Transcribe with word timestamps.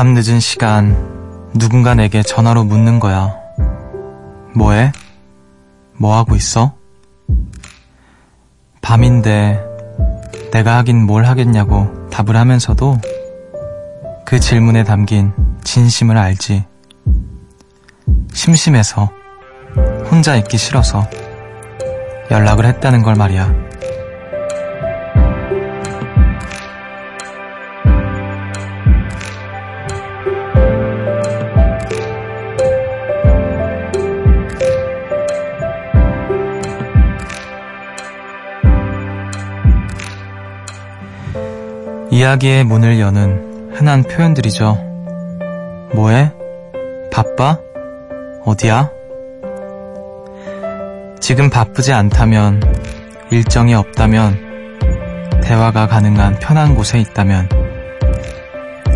밤 0.00 0.14
늦은 0.14 0.40
시간 0.40 0.96
누군가 1.52 1.92
내게 1.92 2.22
전화로 2.22 2.64
묻는 2.64 3.00
거야. 3.00 3.36
뭐해? 4.54 4.92
뭐 5.98 6.16
하고 6.16 6.36
있어? 6.36 6.74
밤인데 8.80 9.62
내가 10.52 10.78
하긴 10.78 11.04
뭘 11.04 11.26
하겠냐고 11.26 12.08
답을 12.08 12.34
하면서도 12.34 12.98
그 14.24 14.40
질문에 14.40 14.84
담긴 14.84 15.34
진심을 15.64 16.16
알지. 16.16 16.64
심심해서 18.32 19.10
혼자 20.10 20.34
있기 20.36 20.56
싫어서 20.56 21.06
연락을 22.30 22.64
했다는 22.64 23.02
걸 23.02 23.16
말이야. 23.16 23.69
이야기의 42.12 42.64
문을 42.64 42.98
여는 42.98 43.70
흔한 43.72 44.02
표현들이죠. 44.02 44.76
뭐해? 45.94 46.32
바빠? 47.12 47.56
어디야? 48.44 48.90
지금 51.20 51.48
바쁘지 51.50 51.92
않다면, 51.92 52.62
일정이 53.30 53.74
없다면, 53.74 54.80
대화가 55.40 55.86
가능한 55.86 56.40
편한 56.40 56.74
곳에 56.74 56.98
있다면, 56.98 57.48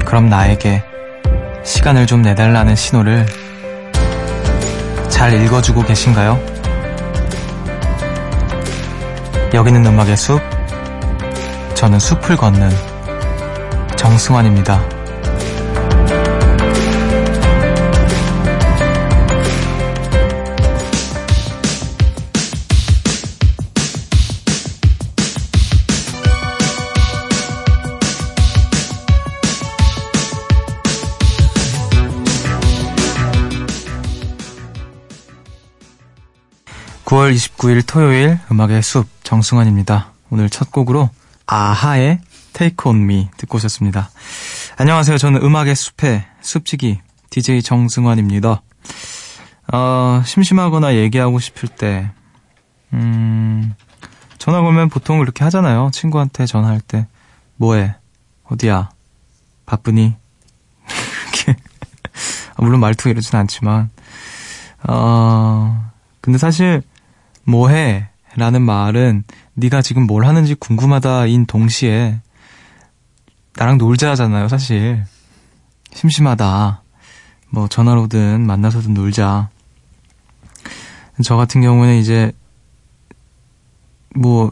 그럼 0.04 0.28
나에게 0.28 0.82
시간을 1.62 2.08
좀 2.08 2.22
내달라는 2.22 2.74
신호를 2.74 3.26
잘 5.08 5.32
읽어주고 5.40 5.84
계신가요? 5.84 6.40
여기는 9.54 9.86
음악의 9.86 10.16
숲, 10.16 10.40
저는 11.74 12.00
숲을 12.00 12.36
걷는 12.36 12.93
정승환입니다. 14.14 14.80
9월 37.04 37.34
29일 37.34 37.82
토요일 37.84 38.38
음악의 38.50 38.82
숲 38.82 39.08
정승환입니다. 39.24 40.12
오늘 40.30 40.48
첫 40.48 40.70
곡으로 40.70 41.10
아하의 41.46 42.20
Take 42.54 42.76
On 42.86 43.02
Me 43.02 43.28
듣고 43.36 43.56
오셨습니다. 43.56 44.10
안녕하세요. 44.78 45.18
저는 45.18 45.42
음악의 45.42 45.74
숲의 45.74 46.24
숲지기 46.40 47.00
DJ 47.30 47.62
정승환입니다. 47.62 48.62
어, 49.72 50.22
심심하거나 50.24 50.94
얘기하고 50.94 51.40
싶을 51.40 51.68
때, 51.68 52.10
음, 52.92 53.74
전화 54.38 54.60
걸면 54.60 54.88
보통 54.88 55.18
그렇게 55.18 55.42
하잖아요. 55.44 55.90
친구한테 55.92 56.46
전화할 56.46 56.80
때, 56.80 57.08
뭐해? 57.56 57.96
어디야? 58.44 58.90
바쁘니? 59.66 60.14
이렇게. 61.34 61.60
아, 62.54 62.62
물론 62.62 62.78
말투가 62.78 63.10
이러진 63.10 63.36
않지만, 63.36 63.90
어, 64.86 65.90
근데 66.20 66.38
사실, 66.38 66.82
뭐해? 67.42 68.08
라는 68.36 68.62
말은 68.62 69.24
네가 69.54 69.82
지금 69.82 70.06
뭘 70.06 70.24
하는지 70.24 70.54
궁금하다인 70.54 71.46
동시에 71.46 72.20
나랑 73.56 73.78
놀자 73.78 74.10
하잖아요, 74.10 74.48
사실. 74.48 75.04
심심하다. 75.92 76.82
뭐, 77.50 77.68
전화로든 77.68 78.44
만나서든 78.46 78.94
놀자. 78.94 79.48
저 81.22 81.36
같은 81.36 81.60
경우는 81.60 81.96
이제, 81.96 82.32
뭐, 84.16 84.50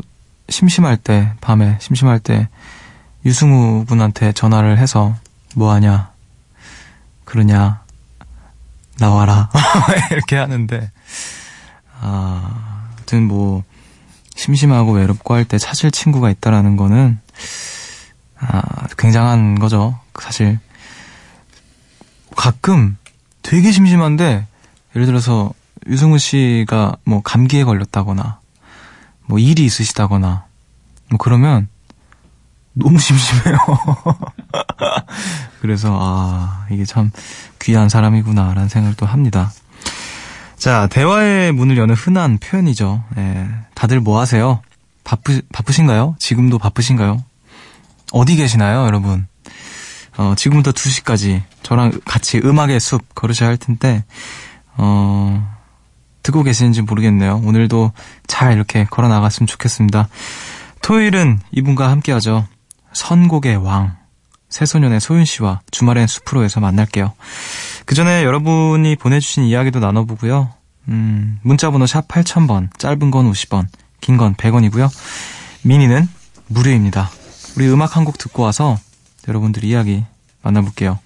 심심할 0.49 0.97
때, 0.97 1.33
밤에, 1.41 1.79
심심할 1.81 2.21
때, 2.21 2.49
유승우 3.25 3.85
분한테 3.87 4.33
전화를 4.33 4.79
해서, 4.79 5.17
뭐 5.57 5.73
하냐, 5.73 6.11
그러냐, 7.25 7.83
나와라. 8.99 9.51
이렇게 10.13 10.37
하는데, 10.37 10.91
아, 12.01 12.87
아무튼 12.95 13.27
뭐, 13.27 13.65
심심하고 14.37 14.93
외롭고 14.93 15.35
할 15.35 15.45
때 15.45 15.59
찾을 15.59 15.91
친구가 15.91 16.31
있다라는 16.31 16.77
거는, 16.77 17.19
아, 18.49 18.87
굉장한 18.99 19.59
거죠. 19.59 19.99
사실. 20.21 20.59
가끔 22.37 22.97
되게 23.43 23.71
심심한데, 23.71 24.47
예를 24.95 25.07
들어서 25.07 25.53
유승우 25.87 26.19
씨가 26.19 26.97
뭐 27.05 27.23
감기에 27.23 27.65
걸렸다거나, 27.65 28.41
뭐 29.27 29.39
일이 29.39 29.65
있으시다거나, 29.65 30.45
뭐 31.11 31.19
그러면 31.19 31.69
너무 32.73 32.99
심심해요. 32.99 33.59
그래서, 35.61 35.97
아, 36.01 36.67
이게 36.71 36.85
참 36.85 37.11
귀한 37.61 37.89
사람이구나라는 37.89 38.69
생각을 38.69 38.97
또 38.97 39.07
합니다. 39.07 39.53
자, 40.57 40.89
대화의 40.89 41.53
문을 41.53 41.77
여는 41.77 41.95
흔한 41.95 42.39
표현이죠. 42.39 43.05
예, 43.19 43.49
다들 43.75 44.01
뭐 44.01 44.21
하세요? 44.21 44.61
바쁘, 45.05 45.43
바쁘신가요? 45.53 46.17
지금도 46.19 46.59
바쁘신가요? 46.59 47.23
어디 48.13 48.37
계시나요, 48.37 48.85
여러분? 48.85 49.27
어, 50.19 50.35
지금부터 50.37 50.73
2시까지 50.73 51.43
저랑 51.63 51.93
같이 52.05 52.39
음악의 52.45 52.79
숲 52.81 53.15
걸으셔야 53.15 53.49
할 53.49 53.57
텐데, 53.57 54.05
어, 54.77 55.51
듣고 56.23 56.43
계시는지 56.43 56.83
모르겠네요. 56.83 57.41
오늘도 57.45 57.93
잘 58.27 58.53
이렇게 58.53 58.85
걸어 58.85 59.09
나갔으면 59.09 59.47
좋겠습니다. 59.47 60.09
토요일은 60.83 61.41
이분과 61.53 61.91
함께 61.91 62.13
하죠. 62.13 62.47
선곡의 62.93 63.57
왕. 63.57 63.97
새소년의 64.51 65.01
소윤 65.01 65.25
씨와 65.25 65.61
주말엔 65.71 66.07
숲으로에서 66.07 66.61
만날게요. 66.61 67.15
그 67.87 67.95
전에 67.95 68.23
여러분이 68.25 68.97
보내주신 68.97 69.45
이야기도 69.45 69.81
나눠보고요. 69.81 70.51
음, 70.89 71.39
문자번호 71.43 71.87
샵 71.87 72.07
8000번, 72.09 72.69
짧은 72.79 73.11
건 73.11 73.31
50원, 73.33 73.67
긴 74.03 74.19
건 74.19 74.35
100원이고요. 74.35 74.91
미니는 75.63 76.07
무료입니다. 76.49 77.11
우리 77.57 77.69
음악 77.69 77.97
한 77.97 78.05
곡 78.05 78.19
듣고 78.19 78.43
와서 78.43 78.79
여러분들 79.29 79.65
이야기 79.65 80.05
만나볼게요. 80.43 80.99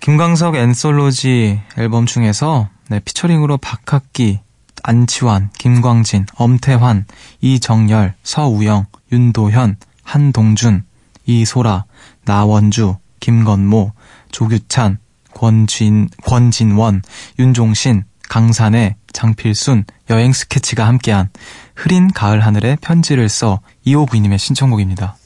김광석 0.00 0.54
앤솔로지 0.56 1.60
앨범 1.78 2.06
중에서 2.06 2.68
네, 2.88 3.00
피처링으로 3.00 3.56
박학기, 3.58 4.40
안치환, 4.82 5.50
김광진, 5.56 6.26
엄태환, 6.34 7.06
이정열, 7.40 8.14
서우영, 8.22 8.86
윤도현, 9.12 9.76
한동준, 10.02 10.84
이소라, 11.26 11.84
나원주, 12.24 12.96
김건모, 13.20 13.92
조규찬, 14.32 14.98
권진, 15.34 16.08
권진원, 16.24 17.02
윤종신, 17.38 18.04
강산의, 18.28 18.96
장필순, 19.12 19.84
여행 20.10 20.32
스케치가 20.32 20.86
함께한 20.86 21.30
흐린 21.76 22.12
가을 22.12 22.44
하늘에 22.44 22.76
편지를 22.80 23.28
써 23.28 23.60
259님의 23.86 24.38
신청곡입니다. 24.38 25.16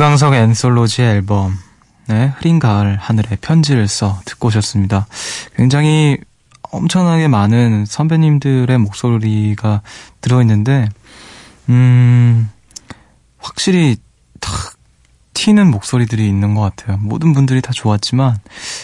김광석 0.00 0.32
앤솔로지 0.32 1.02
앨범 1.02 1.58
네, 2.06 2.32
흐린 2.38 2.58
가을 2.58 2.96
하늘에 2.96 3.36
편지를 3.38 3.86
써 3.86 4.18
듣고 4.24 4.48
오셨습니다. 4.48 5.06
굉장히 5.56 6.16
엄청나게 6.70 7.28
많은 7.28 7.84
선배님들의 7.84 8.78
목소리가 8.78 9.82
들어있는데 10.22 10.88
음 11.68 12.50
확실히 13.36 13.98
탁 14.40 14.72
튀는 15.34 15.70
목소리들이 15.70 16.26
있는 16.26 16.54
것 16.54 16.62
같아요. 16.62 16.96
모든 16.96 17.34
분들이 17.34 17.60
다 17.60 17.72
좋았지만, 17.74 18.38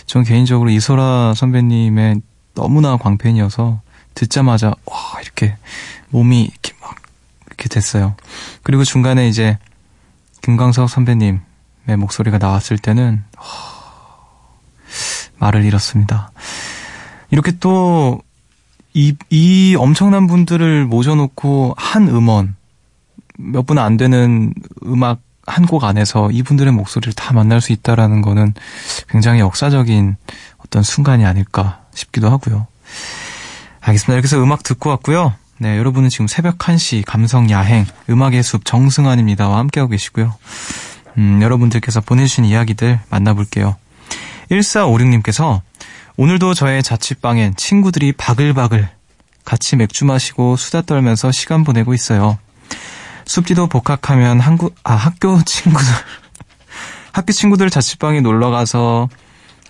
전 0.04 0.22
개인적으로 0.22 0.68
이소라 0.68 1.32
선배님의 1.34 2.20
너무나 2.54 2.98
광팬이어서, 2.98 3.80
듣자마자, 4.12 4.74
와, 4.84 5.20
이렇게, 5.22 5.56
몸이 6.10 6.42
이렇게 6.44 6.72
막, 6.80 6.94
이렇게 7.46 7.70
됐어요. 7.70 8.16
그리고 8.62 8.84
중간에 8.84 9.28
이제, 9.28 9.58
김광석 10.46 10.88
선배님의 10.88 11.40
목소리가 11.98 12.38
나왔을 12.38 12.78
때는, 12.78 13.25
말을 15.38 15.64
잃었습니다. 15.64 16.31
이렇게 17.32 17.50
또, 17.58 18.22
이, 18.94 19.14
이 19.28 19.75
엄청난 19.76 20.28
분들을 20.28 20.87
모셔놓고 20.87 21.75
한 21.76 22.08
음원, 22.08 22.54
몇 23.38 23.66
분 23.66 23.78
안 23.78 23.96
되는 23.96 24.54
음악 24.84 25.19
한 25.48 25.66
곡 25.66 25.84
안에서 25.84 26.31
이분들의 26.31 26.72
목소리를 26.72 27.12
다 27.12 27.32
만날 27.34 27.60
수 27.60 27.72
있다라는 27.72 28.22
거는 28.22 28.54
굉장히 29.08 29.40
역사적인 29.40 30.16
어떤 30.58 30.82
순간이 30.82 31.25
아닐까 31.26 31.84
싶기도 31.92 32.31
하고요. 32.31 32.66
알겠습니다. 33.81 34.16
여기서 34.19 34.42
음악 34.42 34.62
듣고 34.62 34.90
왔고요. 34.90 35.34
네, 35.58 35.78
여러분은 35.78 36.10
지금 36.10 36.26
새벽 36.26 36.58
1시 36.58 37.02
감성 37.06 37.50
야행 37.50 37.86
음악의 38.10 38.42
숲 38.42 38.66
정승환입니다와 38.66 39.56
함께하고 39.58 39.90
계시고요. 39.90 40.34
음, 41.16 41.40
여러분들께서 41.40 42.02
보내주신 42.02 42.44
이야기들 42.44 43.00
만나볼게요. 43.08 43.76
1456님께서 44.50 45.62
오늘도 46.18 46.52
저의 46.52 46.82
자취방엔 46.82 47.56
친구들이 47.56 48.12
바글바글 48.12 48.88
같이 49.46 49.76
맥주 49.76 50.04
마시고 50.04 50.56
수다 50.56 50.82
떨면서 50.82 51.32
시간 51.32 51.64
보내고 51.64 51.94
있어요. 51.94 52.38
숲지도 53.24 53.66
복학하면 53.68 54.40
한국, 54.40 54.74
아, 54.84 54.94
학교 54.94 55.42
친구들, 55.42 55.86
학교 57.12 57.32
친구들 57.32 57.70
자취방에 57.70 58.20
놀러 58.20 58.50
가서 58.50 59.08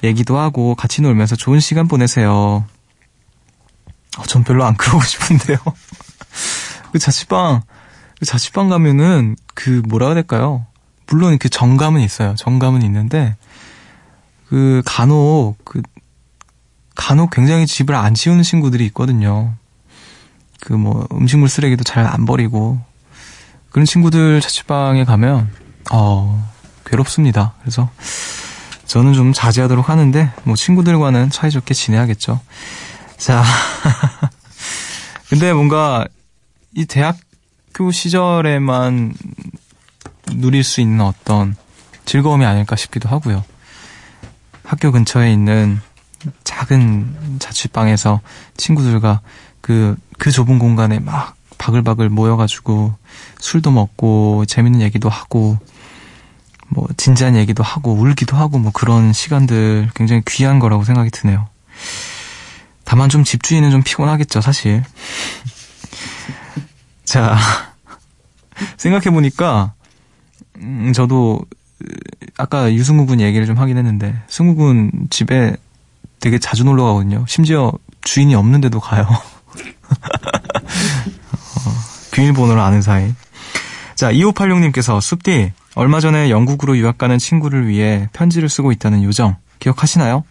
얘기도 0.02 0.36
하고 0.36 0.74
같이 0.74 1.00
놀면서 1.00 1.36
좋은 1.36 1.60
시간 1.60 1.86
보내세요. 1.86 2.64
어, 4.16 4.22
전 4.24 4.44
별로 4.44 4.64
안 4.64 4.76
그러고 4.76 5.02
싶은데요. 5.04 5.58
그 6.92 6.98
자취방, 6.98 7.62
그 8.18 8.24
자취방 8.24 8.68
가면은 8.68 9.36
그 9.54 9.82
뭐라 9.88 10.06
해야 10.06 10.14
될까요? 10.14 10.66
물론 11.06 11.38
그 11.38 11.48
정감은 11.48 12.00
있어요. 12.00 12.34
정감은 12.36 12.82
있는데 12.82 13.36
그 14.48 14.82
간혹 14.84 15.56
그 15.64 15.82
간혹 16.94 17.30
굉장히 17.30 17.66
집을 17.66 17.94
안 17.94 18.14
치우는 18.14 18.42
친구들이 18.42 18.84
있거든요. 18.86 19.54
그 20.60 20.72
뭐 20.74 21.06
음식물 21.12 21.48
쓰레기도 21.48 21.84
잘 21.84 22.06
안 22.06 22.24
버리고 22.24 22.80
그런 23.70 23.84
친구들 23.84 24.40
자취방에 24.40 25.04
가면 25.04 25.50
어 25.92 26.50
괴롭습니다. 26.86 27.54
그래서 27.60 27.90
저는 28.86 29.12
좀 29.12 29.32
자제하도록 29.32 29.88
하는데 29.88 30.32
뭐 30.44 30.56
친구들과는 30.56 31.30
사이좋게 31.30 31.74
지내야겠죠. 31.74 32.40
자, 33.18 33.42
근데 35.28 35.52
뭔가 35.52 36.06
이 36.74 36.84
대학교 36.84 37.90
시절에만 37.90 39.14
누릴 40.34 40.62
수 40.62 40.80
있는 40.80 41.00
어떤 41.00 41.56
즐거움이 42.04 42.44
아닐까 42.44 42.76
싶기도 42.76 43.08
하고요. 43.08 43.44
학교 44.64 44.92
근처에 44.92 45.32
있는 45.32 45.80
작은 46.44 47.38
자취방에서 47.38 48.20
친구들과 48.56 49.20
그, 49.60 49.96
그 50.18 50.30
좁은 50.30 50.58
공간에 50.58 50.98
막 50.98 51.34
바글바글 51.58 52.08
모여가지고 52.08 52.94
술도 53.38 53.70
먹고 53.70 54.44
재밌는 54.46 54.80
얘기도 54.82 55.08
하고 55.08 55.58
뭐 56.68 56.86
진지한 56.96 57.36
얘기도 57.36 57.62
하고 57.62 57.92
울기도 57.94 58.36
하고 58.36 58.58
뭐 58.58 58.72
그런 58.72 59.12
시간들 59.12 59.90
굉장히 59.94 60.22
귀한 60.26 60.58
거라고 60.58 60.84
생각이 60.84 61.10
드네요. 61.10 61.48
다만 62.86 63.08
좀 63.08 63.24
집주인은 63.24 63.72
좀 63.72 63.82
피곤하겠죠, 63.82 64.40
사실. 64.40 64.82
자, 67.04 67.36
생각해보니까, 68.78 69.74
음, 70.58 70.92
저도, 70.94 71.40
아까 72.38 72.72
유승우 72.72 73.06
군 73.06 73.20
얘기를 73.20 73.44
좀 73.44 73.58
하긴 73.58 73.76
했는데, 73.76 74.14
승우 74.28 74.54
군 74.54 74.92
집에 75.10 75.56
되게 76.20 76.38
자주 76.38 76.64
놀러 76.64 76.84
가거든요. 76.84 77.24
심지어 77.28 77.72
주인이 78.02 78.34
없는데도 78.36 78.78
가요. 78.78 79.06
비밀번호를 82.12 82.62
아는 82.62 82.82
사이. 82.82 83.12
자, 83.96 84.12
2586님께서 84.12 85.00
숲디, 85.00 85.52
얼마 85.74 85.98
전에 85.98 86.30
영국으로 86.30 86.78
유학 86.78 86.98
가는 86.98 87.18
친구를 87.18 87.66
위해 87.66 88.08
편지를 88.12 88.48
쓰고 88.48 88.70
있다는 88.70 89.02
요정, 89.02 89.34
기억하시나요? 89.58 90.22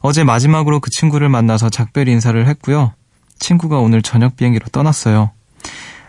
어제 0.00 0.24
마지막으로 0.24 0.80
그 0.80 0.90
친구를 0.90 1.28
만나서 1.28 1.70
작별 1.70 2.08
인사를 2.08 2.46
했고요. 2.46 2.92
친구가 3.38 3.78
오늘 3.78 4.02
저녁 4.02 4.36
비행기로 4.36 4.66
떠났어요. 4.70 5.30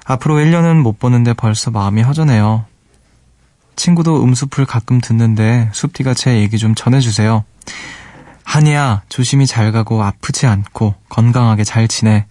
앞으로 0.06 0.36
1년은 0.36 0.82
못 0.82 1.00
보는데 1.00 1.34
벌써 1.34 1.72
마음이 1.72 2.02
허전해요. 2.02 2.66
친구도 3.76 4.24
음수풀 4.24 4.66
가끔 4.66 5.00
듣는데 5.00 5.70
숲디가 5.72 6.14
제 6.14 6.38
얘기 6.40 6.58
좀 6.58 6.76
전해주세요. 6.76 7.44
한이야, 8.44 9.04
조심히 9.10 9.46
잘 9.46 9.72
가고 9.72 10.04
아프지 10.04 10.48
않고 10.48 10.96
건강하게 11.10 11.64
잘 11.64 11.88
지내. 11.88 12.26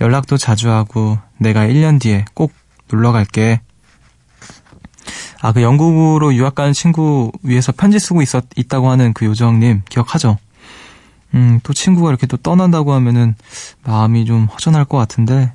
연락도 0.00 0.36
자주 0.36 0.70
하고 0.70 1.18
내가 1.38 1.66
1년 1.66 2.00
뒤에 2.00 2.24
꼭 2.34 2.52
놀러 2.88 3.10
갈게. 3.10 3.60
아, 5.40 5.52
그 5.52 5.62
영국으로 5.62 6.34
유학 6.34 6.54
가는 6.54 6.72
친구 6.72 7.32
위해서 7.42 7.72
편지 7.72 7.98
쓰고 7.98 8.22
있었, 8.22 8.44
있다고 8.56 8.90
하는 8.90 9.12
그 9.12 9.24
요정님 9.24 9.82
기억하죠? 9.88 10.38
음, 11.34 11.60
또 11.62 11.72
친구가 11.72 12.08
이렇게 12.08 12.26
또 12.26 12.36
떠난다고 12.36 12.92
하면은 12.94 13.34
마음이 13.82 14.24
좀 14.24 14.46
허전할 14.46 14.84
것 14.84 14.96
같은데, 14.96 15.52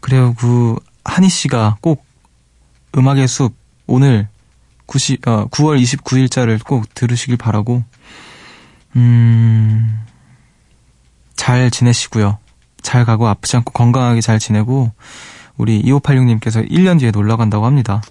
그래요, 0.00 0.34
그, 0.38 0.76
한희 1.04 1.28
씨가 1.28 1.76
꼭 1.80 2.04
음악의 2.96 3.28
숲 3.28 3.54
오늘 3.86 4.28
90, 4.86 5.26
어, 5.28 5.46
9월 5.48 5.80
29일자를 5.80 6.64
꼭 6.64 6.92
들으시길 6.94 7.36
바라고, 7.36 7.84
음, 8.96 10.00
잘 11.36 11.70
지내시고요. 11.70 12.38
잘 12.82 13.04
가고 13.04 13.28
아프지 13.28 13.56
않고 13.56 13.72
건강하게 13.72 14.20
잘 14.20 14.38
지내고 14.38 14.92
우리 15.56 15.82
2586님께서 15.82 16.68
1년 16.70 16.98
뒤에 16.98 17.10
놀러 17.10 17.36
간다고 17.36 17.66
합니다. 17.66 18.02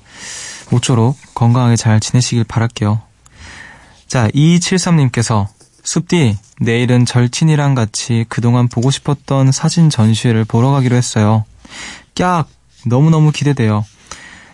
모쪼록 0.72 1.18
건강하게 1.34 1.76
잘 1.76 2.00
지내시길 2.00 2.44
바랄게요. 2.44 3.02
자, 4.08 4.28
2273님께서 4.30 5.48
숲디, 5.84 6.38
내일은 6.62 7.06
절친이랑 7.06 7.74
같이 7.76 8.26
그동안 8.30 8.68
보고 8.68 8.92
싶었던 8.92 9.52
사진 9.52 9.90
전시회를 9.90 10.46
보러 10.46 10.72
가기로 10.72 10.96
했어요. 10.96 11.46
깍! 12.16 12.48
너무너무 12.86 13.32
기대돼요. 13.32 13.86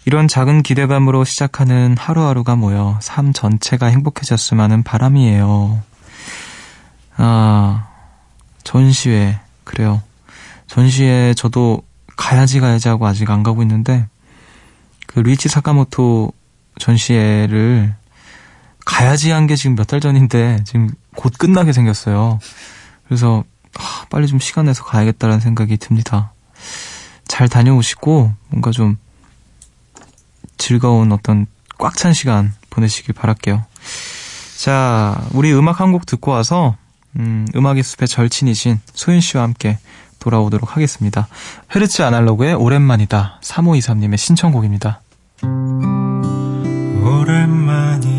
이런 0.06 0.28
작은 0.28 0.62
기대감으로 0.64 1.26
시작하는 1.26 1.96
하루하루가 1.98 2.56
모여 2.56 2.98
삶 3.02 3.34
전체가 3.34 3.88
행복해졌으면 3.88 4.64
하는 4.64 4.84
바람이에요. 4.84 5.82
아, 7.18 7.88
전시회. 8.64 9.40
그래요. 9.64 10.02
전시회 10.68 11.34
저도 11.34 11.82
가야지 12.18 12.60
가야지 12.60 12.88
하고 12.88 13.08
아직 13.08 13.30
안 13.30 13.44
가고 13.44 13.62
있는데 13.64 14.08
그 15.08 15.20
루이치 15.20 15.50
사카모토 15.50 16.32
전시회를 16.78 17.94
가야지 18.86 19.32
한 19.32 19.48
게 19.48 19.56
지금 19.56 19.76
몇 19.76 19.86
달 19.88 20.00
전인데 20.00 20.60
지금 20.66 20.90
곧 21.16 21.34
끝나게 21.38 21.74
생겼어요. 21.74 22.40
그래서 23.08 23.44
아, 23.78 24.06
빨리 24.10 24.28
좀 24.28 24.40
시간 24.40 24.66
내서 24.66 24.84
가야겠다라는 24.84 25.40
생각이 25.42 25.78
듭니다. 25.78 26.32
잘 27.28 27.48
다녀오시고 27.50 28.34
뭔가 28.50 28.72
좀 28.72 28.98
즐거운 30.58 31.12
어떤 31.12 31.48
꽉 31.78 31.96
찬 31.98 32.14
시간 32.14 32.54
보내시길 32.70 33.14
바랄게요. 33.16 33.66
자, 34.58 35.22
우리 35.34 35.54
음악 35.54 35.82
한 35.82 35.92
곡 35.92 36.06
듣고 36.06 36.32
와서 36.32 36.76
음, 37.18 37.46
음악의 37.56 37.84
숲의 37.84 38.08
절친이신 38.08 38.80
소윤 38.94 39.20
씨와 39.22 39.44
함께 39.44 39.78
돌아오도록 40.20 40.76
하겠습니다. 40.76 41.28
헤르츠 41.76 42.02
아날로그의 42.02 42.54
오랜만이다. 42.56 43.40
3523님의 43.44 44.18
신청곡입니다. 44.18 45.02
오랜만이 47.04 48.15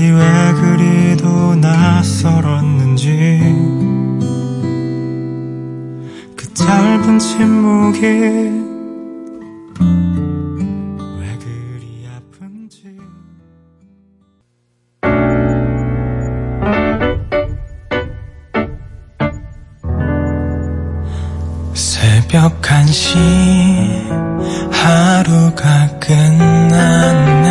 날이 0.00 0.10
왜 0.12 0.52
그리도 0.54 1.56
낯설었는지. 1.56 3.38
그 6.34 6.54
짧은 6.54 7.18
침묵이 7.18 8.06
왜 11.18 11.38
그리 11.38 12.08
아픈지. 12.16 12.96
새벽 21.74 22.62
1시 22.62 23.18
하루가 24.72 25.98
끝났네. 25.98 27.50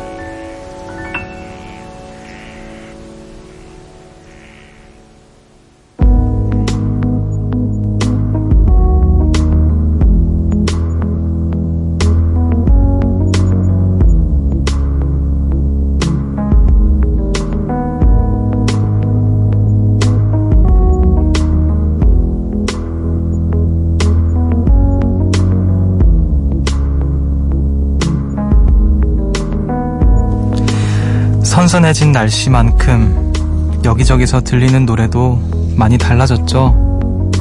선선해진 31.71 32.11
날씨만큼 32.11 33.79
여기저기서 33.85 34.41
들리는 34.41 34.85
노래도 34.85 35.41
많이 35.77 35.97
달라졌죠. 35.97 37.31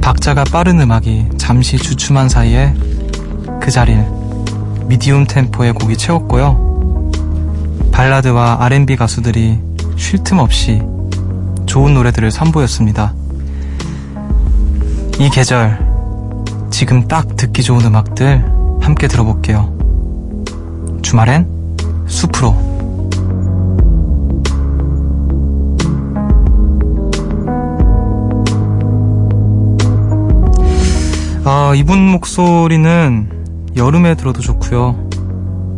박자가 0.00 0.44
빠른 0.52 0.78
음악이 0.80 1.30
잠시 1.36 1.76
주춤한 1.76 2.28
사이에 2.28 2.72
그 3.60 3.72
자리를 3.72 4.06
미디움 4.86 5.26
템포의 5.26 5.72
곡이 5.72 5.96
채웠고요. 5.96 7.10
발라드와 7.90 8.58
R&B 8.60 8.94
가수들이 8.94 9.58
쉴 9.96 10.22
틈 10.22 10.38
없이 10.38 10.80
좋은 11.66 11.92
노래들을 11.92 12.30
선보였습니다. 12.30 13.14
이 15.18 15.28
계절, 15.28 15.76
지금 16.70 17.08
딱 17.08 17.34
듣기 17.34 17.64
좋은 17.64 17.84
음악들 17.84 18.44
함께 18.80 19.08
들어볼게요. 19.08 19.74
주말엔 21.02 21.48
숲으로. 22.06 22.69
아, 31.44 31.72
이분 31.74 31.98
목소리는 32.10 33.30
여름에 33.76 34.14
들어도 34.14 34.42
좋고요. 34.42 35.08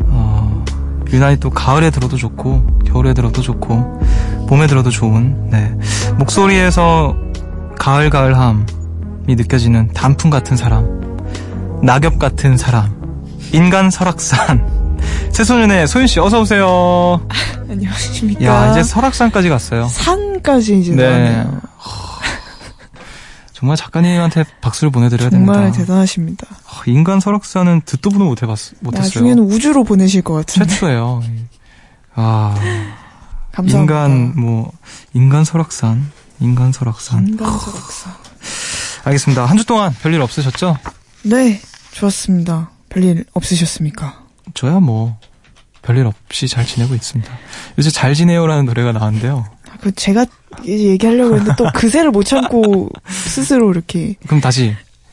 어, 0.06 0.64
유난히 1.12 1.38
또 1.38 1.50
가을에 1.50 1.90
들어도 1.90 2.16
좋고 2.16 2.80
겨울에 2.84 3.14
들어도 3.14 3.42
좋고 3.42 4.00
봄에 4.48 4.66
들어도 4.66 4.90
좋은 4.90 5.50
네. 5.50 5.72
목소리에서 6.18 7.16
가을 7.78 8.10
가을함이 8.10 8.64
느껴지는 9.28 9.92
단풍 9.94 10.30
같은 10.30 10.56
사람, 10.56 10.86
낙엽 11.82 12.18
같은 12.18 12.56
사람, 12.56 12.92
인간 13.52 13.90
설악산. 13.90 14.82
새소년의 15.32 15.86
소윤 15.86 16.06
씨 16.06 16.20
어서 16.20 16.40
오세요. 16.40 17.20
안녕하십니까. 17.70 18.44
야 18.44 18.70
이제 18.70 18.82
설악산까지 18.82 19.48
갔어요. 19.48 19.86
산까지 19.88 20.78
이제 20.80 20.94
네. 20.94 21.10
나네요. 21.10 21.60
정말 23.62 23.76
작가님한테 23.76 24.44
박수를 24.60 24.90
보내드려야 24.90 25.30
정말 25.30 25.54
됩니다. 25.54 25.78
대단하십니다. 25.78 26.48
아, 26.66 26.82
인간 26.86 27.20
설악산은 27.20 27.82
듣도 27.84 28.10
보도 28.10 28.24
못해봤, 28.24 28.58
못했어요. 28.80 29.04
나중에는 29.06 29.44
우주로 29.44 29.84
보내실 29.84 30.22
것 30.22 30.34
같은데. 30.34 30.68
최초예요. 30.68 31.22
아, 32.16 32.56
감사합니다. 33.52 33.78
인간 34.08 34.32
뭐 34.36 34.72
인간 35.14 35.44
설악산, 35.44 36.10
인간 36.40 36.72
설악산. 36.72 37.28
인간 37.28 37.56
설악산. 37.56 38.12
알겠습니다. 39.04 39.46
한 39.46 39.56
주 39.56 39.64
동안 39.64 39.94
별일 40.02 40.20
없으셨죠? 40.22 40.76
네, 41.22 41.60
좋았습니다. 41.92 42.70
별일 42.88 43.24
없으셨습니까? 43.32 44.24
저야 44.54 44.80
뭐 44.80 45.16
별일 45.82 46.06
없이 46.08 46.48
잘 46.48 46.66
지내고 46.66 46.96
있습니다. 46.96 47.32
요새 47.78 47.90
잘 47.90 48.14
지내요라는 48.14 48.64
노래가 48.66 48.90
나왔는데요. 48.90 49.46
아, 49.82 49.84
그 49.84 49.92
제가 49.92 50.24
얘기하려고 50.64 51.34
했는데 51.36 51.54
또 51.56 51.66
그새를 51.74 52.10
못 52.10 52.22
참고 52.24 52.88
스스로 53.08 53.70
이렇게 53.72 54.14
그럼 54.26 54.40
다시 54.40 54.74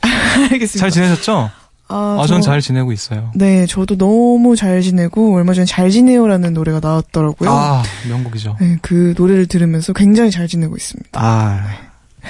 알겠습니다. 0.52 0.78
잘 0.78 0.90
지내셨죠? 0.90 1.50
아, 1.88 2.18
아, 2.20 2.24
저- 2.26 2.34
전잘 2.34 2.60
지내고 2.60 2.92
있어요. 2.92 3.32
네, 3.34 3.66
저도 3.66 3.96
너무 3.96 4.54
잘 4.54 4.80
지내고 4.80 5.34
얼마 5.34 5.54
전에 5.54 5.64
잘 5.64 5.90
지내요라는 5.90 6.54
노래가 6.54 6.78
나왔더라고요. 6.80 7.50
아, 7.50 7.82
명곡이죠. 8.08 8.56
네, 8.60 8.78
그 8.80 9.14
노래를 9.18 9.46
들으면서 9.46 9.92
굉장히 9.92 10.30
잘 10.30 10.46
지내고 10.46 10.76
있습니다. 10.76 11.10
아, 11.20 11.66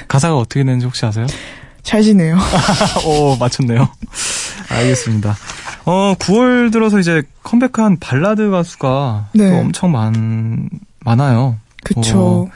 가사가 0.08 0.36
어떻게 0.38 0.64
되는지 0.64 0.86
혹시 0.86 1.04
아세요? 1.04 1.26
잘 1.82 2.02
지내요. 2.02 2.38
오, 3.06 3.36
맞췄네요. 3.36 3.86
알겠습니다. 4.70 5.36
어, 5.84 6.14
9월 6.18 6.72
들어서 6.72 6.98
이제 6.98 7.22
컴백한 7.42 7.98
발라드 8.00 8.50
가수가 8.50 9.28
네. 9.34 9.50
또 9.50 9.56
엄청 9.56 9.92
많, 9.92 10.70
많아요. 11.00 11.56
그쵸. 11.84 12.48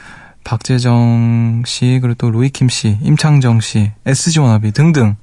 박재정 0.44 1.62
씨, 1.66 1.98
그리고 2.02 2.14
또 2.14 2.30
로이킴 2.30 2.68
씨, 2.68 2.98
임창정 3.00 3.60
씨, 3.60 3.90
SG 4.04 4.40
워너비 4.40 4.72
등등. 4.72 5.16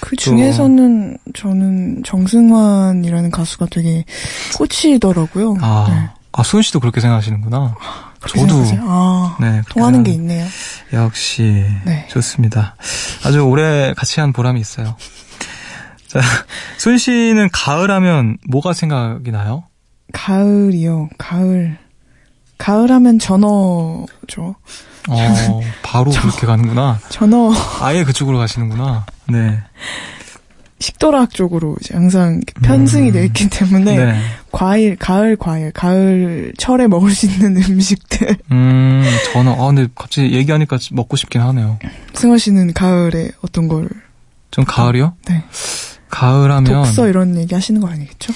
그 0.00 0.14
중에서는 0.14 1.18
저는 1.34 2.02
정승환이라는 2.04 3.30
가수가 3.32 3.66
되게 3.70 4.04
꽂히더라고요. 4.56 5.56
아, 5.60 5.86
네. 5.88 6.10
아, 6.32 6.42
수은 6.42 6.62
씨도 6.62 6.80
그렇게 6.80 7.00
생각하시는구나. 7.00 7.74
그렇게 8.20 8.40
저도. 8.40 8.62
아, 8.82 9.36
네. 9.40 9.62
통하는 9.68 10.04
게 10.04 10.12
있네요. 10.12 10.46
역시. 10.92 11.64
네. 11.84 12.06
좋습니다. 12.08 12.76
아주 13.24 13.40
오래 13.40 13.94
같이 13.96 14.20
한 14.20 14.32
보람이 14.32 14.60
있어요. 14.60 14.96
자, 16.06 16.20
수은 16.78 16.98
씨는 16.98 17.48
가을 17.52 17.90
하면 17.90 18.38
뭐가 18.48 18.74
생각이 18.74 19.32
나요? 19.32 19.64
가을이요. 20.12 21.08
가을. 21.18 21.78
가을 22.58 22.90
하면 22.90 23.18
전어죠. 23.18 24.56
어, 25.08 25.60
바로 25.82 26.10
그렇게 26.10 26.46
가는구나. 26.46 26.98
전어 27.08 27.52
아예 27.80 28.02
그쪽으로 28.04 28.38
가시는구나. 28.38 29.06
네. 29.28 29.60
식도락 30.78 31.30
쪽으로 31.32 31.76
이제 31.80 31.94
항상 31.94 32.40
편승이 32.62 33.08
음. 33.08 33.12
돼 33.12 33.24
있기 33.26 33.48
때문에 33.48 33.96
네. 33.96 34.20
과일, 34.52 34.96
가을 34.96 35.36
과일, 35.36 35.72
가을 35.72 36.52
철에 36.58 36.86
먹을 36.86 37.12
수 37.12 37.26
있는 37.26 37.56
음식들. 37.64 38.36
음, 38.52 39.02
저는, 39.32 39.52
아, 39.52 39.66
근데 39.66 39.88
갑자기 39.94 40.32
얘기하니까 40.32 40.76
먹고 40.92 41.16
싶긴 41.16 41.40
하네요. 41.40 41.78
승호 42.12 42.36
씨는 42.36 42.74
가을에 42.74 43.30
어떤 43.40 43.68
걸? 43.68 43.88
전 44.50 44.64
가을이요? 44.66 45.14
네. 45.28 45.44
가을 46.10 46.50
하면, 46.50 46.64
독서 46.64 47.08
이런 47.08 47.36
얘기 47.38 47.54
하시는 47.54 47.80
거 47.80 47.88
아니겠죠? 47.88 48.34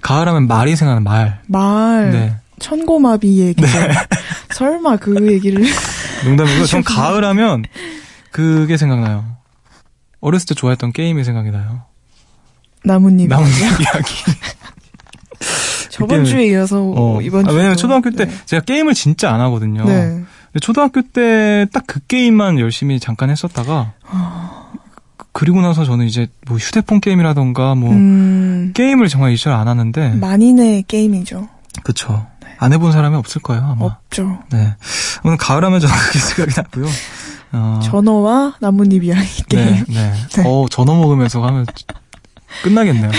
가을 0.00 0.26
하면 0.28 0.48
말이 0.48 0.74
생각나는 0.74 1.04
말. 1.04 1.40
말, 1.46 2.10
네. 2.10 2.36
천고마비 2.58 3.40
얘기. 3.40 3.62
설마 4.52 4.96
그 4.96 5.32
얘기를 5.32 5.64
농담이고, 6.24 6.66
전 6.66 6.82
가을 6.84 7.24
하면 7.24 7.64
그게 8.30 8.76
생각나요. 8.76 9.24
어렸을 10.20 10.46
때 10.48 10.54
좋아했던 10.54 10.92
게임이 10.92 11.24
생각이 11.24 11.50
나요. 11.50 11.82
나뭇잎. 12.84 13.28
나뭇잎 13.28 13.52
이야기. 13.80 14.14
저번 15.90 16.24
주에 16.24 16.46
이어서 16.48 16.80
어. 16.96 17.20
이번 17.20 17.46
아, 17.46 17.50
주 17.50 17.56
왜냐면 17.56 17.76
초등학교 17.76 18.10
때 18.10 18.28
제가 18.46 18.62
게임을 18.64 18.94
진짜 18.94 19.32
안 19.32 19.40
하거든요. 19.40 19.84
네. 19.84 19.92
근데 20.52 20.60
초등학교 20.60 21.02
때 21.02 21.66
딱 21.72 21.84
그 21.86 22.00
게임만 22.06 22.58
열심히 22.58 22.98
잠깐 23.00 23.28
했었다가 23.30 23.92
그리고 25.32 25.60
나서 25.60 25.84
저는 25.84 26.06
이제 26.06 26.28
뭐 26.46 26.56
휴대폰 26.58 27.00
게임이라던가 27.00 27.74
뭐 27.74 27.90
음, 27.90 28.72
게임을 28.74 29.08
정말 29.08 29.32
이절 29.32 29.52
안 29.52 29.68
하는데 29.68 30.10
만인의 30.14 30.84
게임이죠. 30.88 31.48
그쵸. 31.84 32.26
안 32.62 32.72
해본 32.72 32.92
사람이 32.92 33.16
없을 33.16 33.42
거예요 33.42 33.62
아마. 33.62 33.86
없죠. 33.86 34.38
네. 34.52 34.74
오늘 35.24 35.36
가을 35.36 35.64
하면 35.64 35.80
저는 35.80 35.94
그게 35.94 36.18
생각이 36.20 36.52
나고요. 36.56 36.86
어, 37.54 37.80
전어와 37.82 38.54
나뭇잎 38.60 39.02
이야기 39.02 39.42
게임. 39.48 39.84
네, 39.88 40.12
네. 40.36 40.42
어 40.46 40.66
전어 40.70 40.94
먹으면서 40.94 41.44
하면 41.44 41.66
끝나겠네요. 42.62 43.10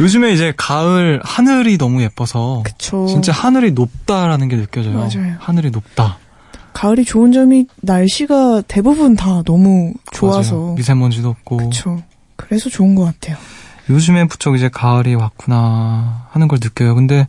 요즘에 0.00 0.32
이제 0.32 0.52
가을 0.56 1.20
하늘이 1.24 1.76
너무 1.76 2.02
예뻐서 2.02 2.62
그쵸. 2.64 3.06
진짜 3.06 3.32
하늘이 3.32 3.72
높다라는 3.72 4.48
게 4.48 4.56
느껴져요. 4.56 4.96
맞아요. 4.96 5.34
하늘이 5.40 5.70
높다. 5.70 6.16
가을이 6.72 7.04
좋은 7.04 7.32
점이 7.32 7.66
날씨가 7.82 8.62
대부분 8.68 9.16
다 9.16 9.42
너무 9.44 9.92
좋아서. 10.12 10.54
맞아요. 10.54 10.74
미세먼지도 10.74 11.28
없고. 11.30 11.56
그쵸. 11.56 12.00
그래서 12.36 12.70
좋은 12.70 12.94
것 12.94 13.04
같아요. 13.04 13.36
요즘에 13.90 14.26
부쩍 14.26 14.54
이제 14.54 14.68
가을이 14.68 15.14
왔구나 15.14 16.26
하는 16.30 16.48
걸 16.48 16.58
느껴요. 16.62 16.94
근데 16.94 17.26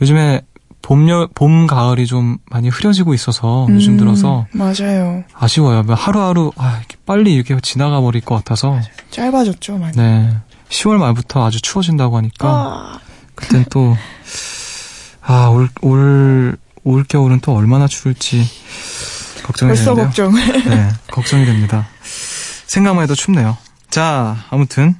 요즘에 0.00 0.42
봄, 0.80 1.08
여, 1.10 1.28
봄, 1.34 1.66
가을이 1.66 2.06
좀 2.06 2.38
많이 2.50 2.68
흐려지고 2.68 3.12
있어서 3.12 3.66
요즘 3.70 3.94
음, 3.94 3.98
들어서 3.98 4.46
맞아요. 4.52 5.24
아쉬워요. 5.34 5.82
뭐 5.82 5.94
하루하루 5.94 6.52
아, 6.56 6.78
이렇게 6.78 6.96
빨리 7.04 7.34
이렇게 7.34 7.58
지나가 7.60 8.00
버릴 8.00 8.22
것 8.22 8.36
같아서. 8.36 8.80
짧아졌죠, 9.10 9.76
많이. 9.76 9.96
네. 9.96 10.34
10월 10.70 10.96
말부터 10.98 11.44
아주 11.44 11.60
추워진다고 11.60 12.16
하니까 12.16 12.48
아, 12.48 13.00
그땐 13.34 13.64
또 13.70 13.96
아, 15.22 15.48
올, 15.48 15.68
올, 15.82 16.56
올 16.84 17.04
겨울은 17.04 17.40
또 17.40 17.54
얼마나 17.54 17.86
추울지 17.86 18.44
걱정이 19.42 19.70
벌써 19.70 19.94
되는데요. 19.94 20.06
걱정. 20.06 20.34
네, 20.70 20.88
걱정이 21.10 21.44
됩니다. 21.44 21.86
생각만 22.66 23.02
해도 23.02 23.14
춥네요. 23.14 23.56
자, 23.90 24.36
아무튼 24.50 24.94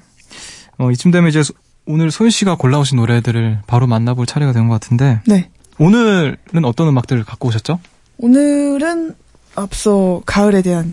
어, 0.78 0.90
이쯤 0.90 1.10
되면 1.10 1.28
이제 1.28 1.42
소- 1.42 1.54
오늘 1.86 2.10
소연 2.10 2.30
씨가 2.30 2.56
골라오신 2.56 2.96
노래들을 2.96 3.60
바로 3.66 3.86
만나볼 3.86 4.26
차례가 4.26 4.52
된 4.52 4.68
것 4.68 4.74
같은데 4.74 5.20
네. 5.26 5.48
오늘은 5.78 6.64
어떤 6.64 6.88
음악들을 6.88 7.24
갖고 7.24 7.48
오셨죠? 7.48 7.78
오늘은 8.18 9.14
앞서 9.54 10.22
가을에 10.26 10.60
대한 10.62 10.92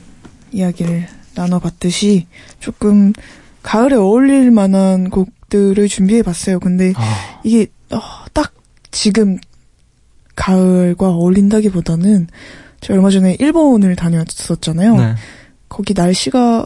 이야기를 0.52 1.08
나눠봤듯이 1.36 2.28
조금 2.60 3.14
가을에 3.62 3.96
어울릴 3.96 4.52
만한 4.52 5.10
곡들을 5.10 5.88
준비해봤어요. 5.88 6.60
근데 6.60 6.94
아, 6.96 7.40
이게 7.44 7.68
어, 7.92 8.00
딱 8.34 8.54
지금 8.92 9.38
가을과 10.36 11.10
어울린다기보다는 11.10 12.28
제가 12.82 12.94
얼마 12.96 13.10
전에 13.10 13.36
일본을 13.40 13.96
다녀왔었잖아요. 13.96 14.96
네. 14.96 15.16
거기 15.70 15.94
날씨가 15.94 16.66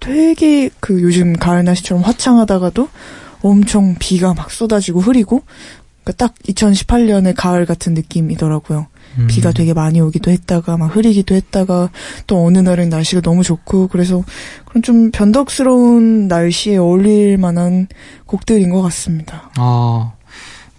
되게 0.00 0.70
그 0.80 1.02
요즘 1.02 1.32
가을 1.34 1.64
날씨처럼 1.64 2.02
화창하다가도 2.02 2.88
엄청 3.42 3.96
비가 3.98 4.34
막 4.34 4.50
쏟아지고 4.50 5.00
흐리고 5.00 5.42
그러니까 6.04 6.26
딱 6.26 6.34
2018년의 6.48 7.34
가을 7.36 7.66
같은 7.66 7.94
느낌이더라고요. 7.94 8.86
음. 9.18 9.26
비가 9.28 9.52
되게 9.52 9.72
많이 9.74 10.00
오기도 10.00 10.30
했다가 10.30 10.76
막 10.76 10.94
흐리기도 10.94 11.34
했다가 11.34 11.90
또 12.26 12.44
어느 12.46 12.58
날은 12.58 12.88
날씨가 12.88 13.20
너무 13.22 13.42
좋고 13.42 13.88
그래서 13.88 14.22
그런 14.64 14.82
좀 14.82 15.10
변덕스러운 15.10 16.28
날씨에 16.28 16.76
어울릴 16.78 17.36
만한 17.38 17.88
곡들인 18.26 18.70
것 18.70 18.82
같습니다. 18.82 19.50
아, 19.56 20.12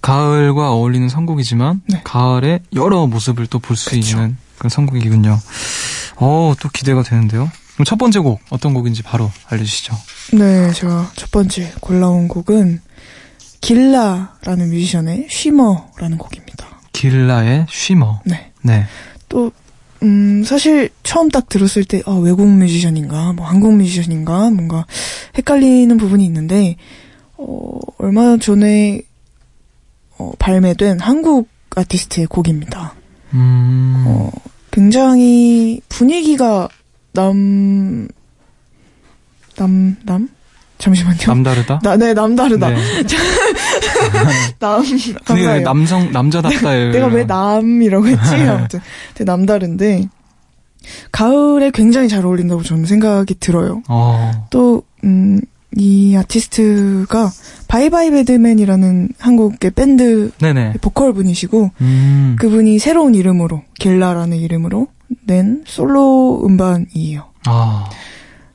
가을과 0.01 0.71
어울리는 0.71 1.09
선곡이지만 1.09 1.81
네. 1.87 2.01
가을의 2.03 2.61
여러 2.75 3.05
모습을 3.07 3.47
또 3.47 3.59
볼 3.59 3.75
수. 3.75 3.95
있는 3.95 4.37
그런 4.57 4.69
선곡이군요. 4.69 5.37
어, 6.17 6.53
또 6.61 6.69
기대가 6.69 7.03
되는데요. 7.03 7.49
그럼 7.79 7.85
첫 7.85 7.97
번째 7.97 8.19
곡 8.19 8.41
어떤 8.49 8.73
곡인지 8.73 9.03
바로 9.03 9.31
알려주시죠. 9.47 9.95
네, 10.33 10.69
제가 10.73 11.13
첫 11.15 11.31
번째 11.31 11.71
골라온 11.79 12.27
곡은 12.27 12.81
길라라는 13.61 14.69
뮤지션의 14.69 15.27
쉬머라는 15.29 16.17
곡입니다. 16.17 16.81
길라의 16.91 17.67
쉬머. 17.69 18.19
네. 18.25 18.51
네. 18.63 18.83
또, 19.29 19.53
음, 20.03 20.43
사실 20.43 20.89
처음 21.03 21.29
딱 21.29 21.47
들었을 21.47 21.85
때, 21.85 22.01
아, 22.05 22.11
외국 22.11 22.49
뮤지션인가, 22.49 23.31
뭐 23.31 23.45
한국 23.45 23.73
뮤지션인가, 23.75 24.49
뭔가 24.49 24.85
헷갈리는 25.37 25.95
부분이 25.95 26.25
있는데, 26.25 26.75
어, 27.37 27.79
얼마 27.97 28.35
전에, 28.35 29.03
어, 30.17 30.33
발매된 30.37 30.99
한국 30.99 31.47
아티스트의 31.77 32.27
곡입니다. 32.27 32.93
음. 33.33 34.03
어, 34.05 34.31
굉장히 34.69 35.79
분위기가 35.87 36.67
남, 37.13 38.07
남, 39.57 39.95
남? 40.05 40.29
잠시만요. 40.77 41.17
남다르다? 41.27 41.81
나, 41.83 41.97
네, 41.97 42.13
남다르다. 42.13 42.69
네. 42.69 42.77
남, 44.59 44.81
감사해요. 45.25 45.63
남성, 45.63 46.11
남자답다예요. 46.11 46.91
내가 46.93 47.07
왜 47.07 47.25
남이라고 47.25 48.07
했지? 48.07 48.35
아무튼 48.35 48.79
되게 49.13 49.25
남다른데 49.25 50.07
가을에 51.11 51.71
굉장히 51.71 52.07
잘 52.07 52.25
어울린다고 52.25 52.63
저는 52.63 52.85
생각이 52.85 53.35
들어요. 53.39 53.83
어. 53.89 54.47
또 54.49 54.83
음, 55.03 55.41
이 55.75 56.15
아티스트가 56.15 57.29
바이바이 57.67 58.09
배드맨이라는 58.11 59.09
한국의 59.19 59.71
밴드 59.71 60.31
네네. 60.39 60.73
보컬 60.81 61.13
분이시고 61.13 61.71
음. 61.81 62.35
그분이 62.39 62.79
새로운 62.79 63.15
이름으로 63.15 63.63
길라라는 63.79 64.37
이름으로 64.37 64.87
낸 65.25 65.63
솔로 65.65 66.45
음반이에요. 66.45 67.25
아. 67.45 67.89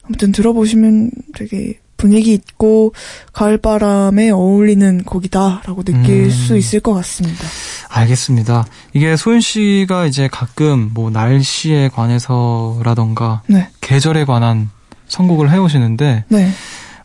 아무튼 0.02 0.32
들어보시면 0.32 1.10
되게 1.34 1.78
분위기 1.96 2.34
있고 2.34 2.92
가을바람에 3.32 4.30
어울리는 4.30 5.04
곡이다라고 5.04 5.84
느낄 5.84 6.24
음. 6.24 6.30
수 6.30 6.56
있을 6.56 6.80
것 6.80 6.92
같습니다. 6.94 7.44
알겠습니다. 7.88 8.66
이게 8.92 9.16
소연 9.16 9.40
씨가 9.40 10.06
이제 10.06 10.28
가끔 10.28 10.90
뭐 10.92 11.10
날씨에 11.10 11.88
관해서라던가 11.88 13.42
네, 13.46 13.68
계절에 13.80 14.24
관한 14.24 14.70
선곡을 15.06 15.50
해오시는데, 15.50 16.24
네. 16.28 16.50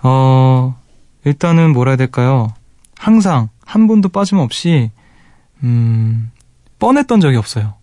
어, 0.02 0.76
일단은 1.26 1.72
뭐라 1.74 1.92
해야 1.92 1.98
될까요? 1.98 2.54
항상 2.98 3.50
한 3.66 3.88
번도 3.88 4.10
빠짐없이, 4.10 4.92
음, 5.64 6.32
뻔했던 6.80 7.20
적이 7.20 7.38
없어요. 7.38 7.76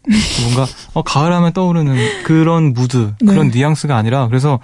뭔가, 0.43 0.67
어, 0.95 1.03
가을하면 1.03 1.53
떠오르는 1.53 2.23
그런 2.25 2.73
무드, 2.73 3.15
그런 3.19 3.51
네. 3.51 3.59
뉘앙스가 3.59 3.97
아니라, 3.97 4.27
그래서 4.29 4.59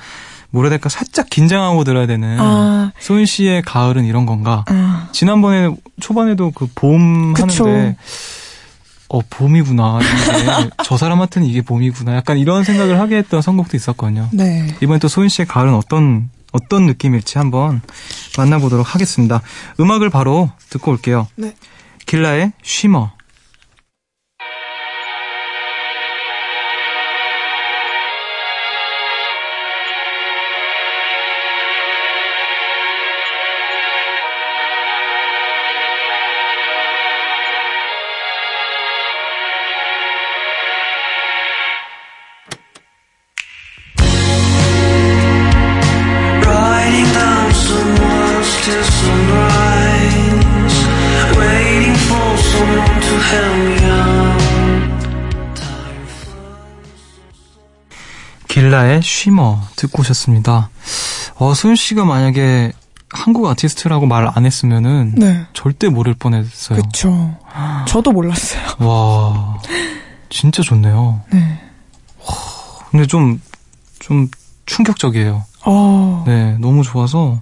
뭐라 0.50 0.66
해야 0.66 0.70
될까? 0.70 0.88
살짝 0.88 1.30
긴장하고 1.30 1.84
들어야 1.84 2.06
되는, 2.06 2.38
아, 2.40 2.92
소연 2.98 3.26
씨의 3.26 3.62
가을은 3.62 4.04
이런 4.04 4.26
건가? 4.26 4.64
아, 4.68 5.08
지난번에 5.12 5.74
초반에도 6.00 6.50
그 6.50 6.66
봄. 6.74 7.34
하는데 7.36 7.96
어 9.12 9.20
봄이구나 9.28 9.98
저 10.84 10.96
사람한테는 10.96 11.46
이게 11.46 11.60
봄이구나 11.60 12.16
약간 12.16 12.38
이런 12.38 12.64
생각을 12.64 12.98
하게 12.98 13.16
했던 13.18 13.42
선곡도 13.42 13.76
있었거든요. 13.76 14.30
네. 14.32 14.74
이번에 14.80 14.98
또 14.98 15.08
소윤 15.08 15.28
씨의 15.28 15.46
가을은 15.46 15.74
어떤 15.74 16.30
어떤 16.52 16.86
느낌일지 16.86 17.36
한번 17.36 17.82
만나보도록 18.38 18.94
하겠습니다. 18.94 19.42
음악을 19.80 20.08
바로 20.08 20.50
듣고 20.70 20.92
올게요. 20.92 21.28
네. 21.36 21.54
길라의 22.06 22.52
쉬머. 22.62 23.12
길라의 58.48 59.02
쉬머 59.02 59.60
듣고 59.76 60.00
오셨습니다. 60.00 60.68
어 61.36 61.54
소윤 61.54 61.74
씨가 61.76 62.04
만약에 62.04 62.72
한국 63.10 63.46
아티스트라고 63.46 64.06
말 64.06 64.30
안 64.34 64.46
했으면은 64.46 65.14
네. 65.16 65.46
절대 65.52 65.88
모를 65.88 66.14
뻔했어요. 66.14 66.80
그쵸. 66.80 67.36
저도 67.88 68.12
몰랐어요. 68.12 68.62
와 68.78 69.58
진짜 70.28 70.62
좋네요. 70.62 71.20
네. 71.32 71.60
근데 72.90 73.06
좀, 73.06 73.40
좀 73.98 74.28
충격적이에요. 74.66 75.44
어, 75.64 76.24
네, 76.26 76.56
너무 76.58 76.82
좋아서. 76.82 77.40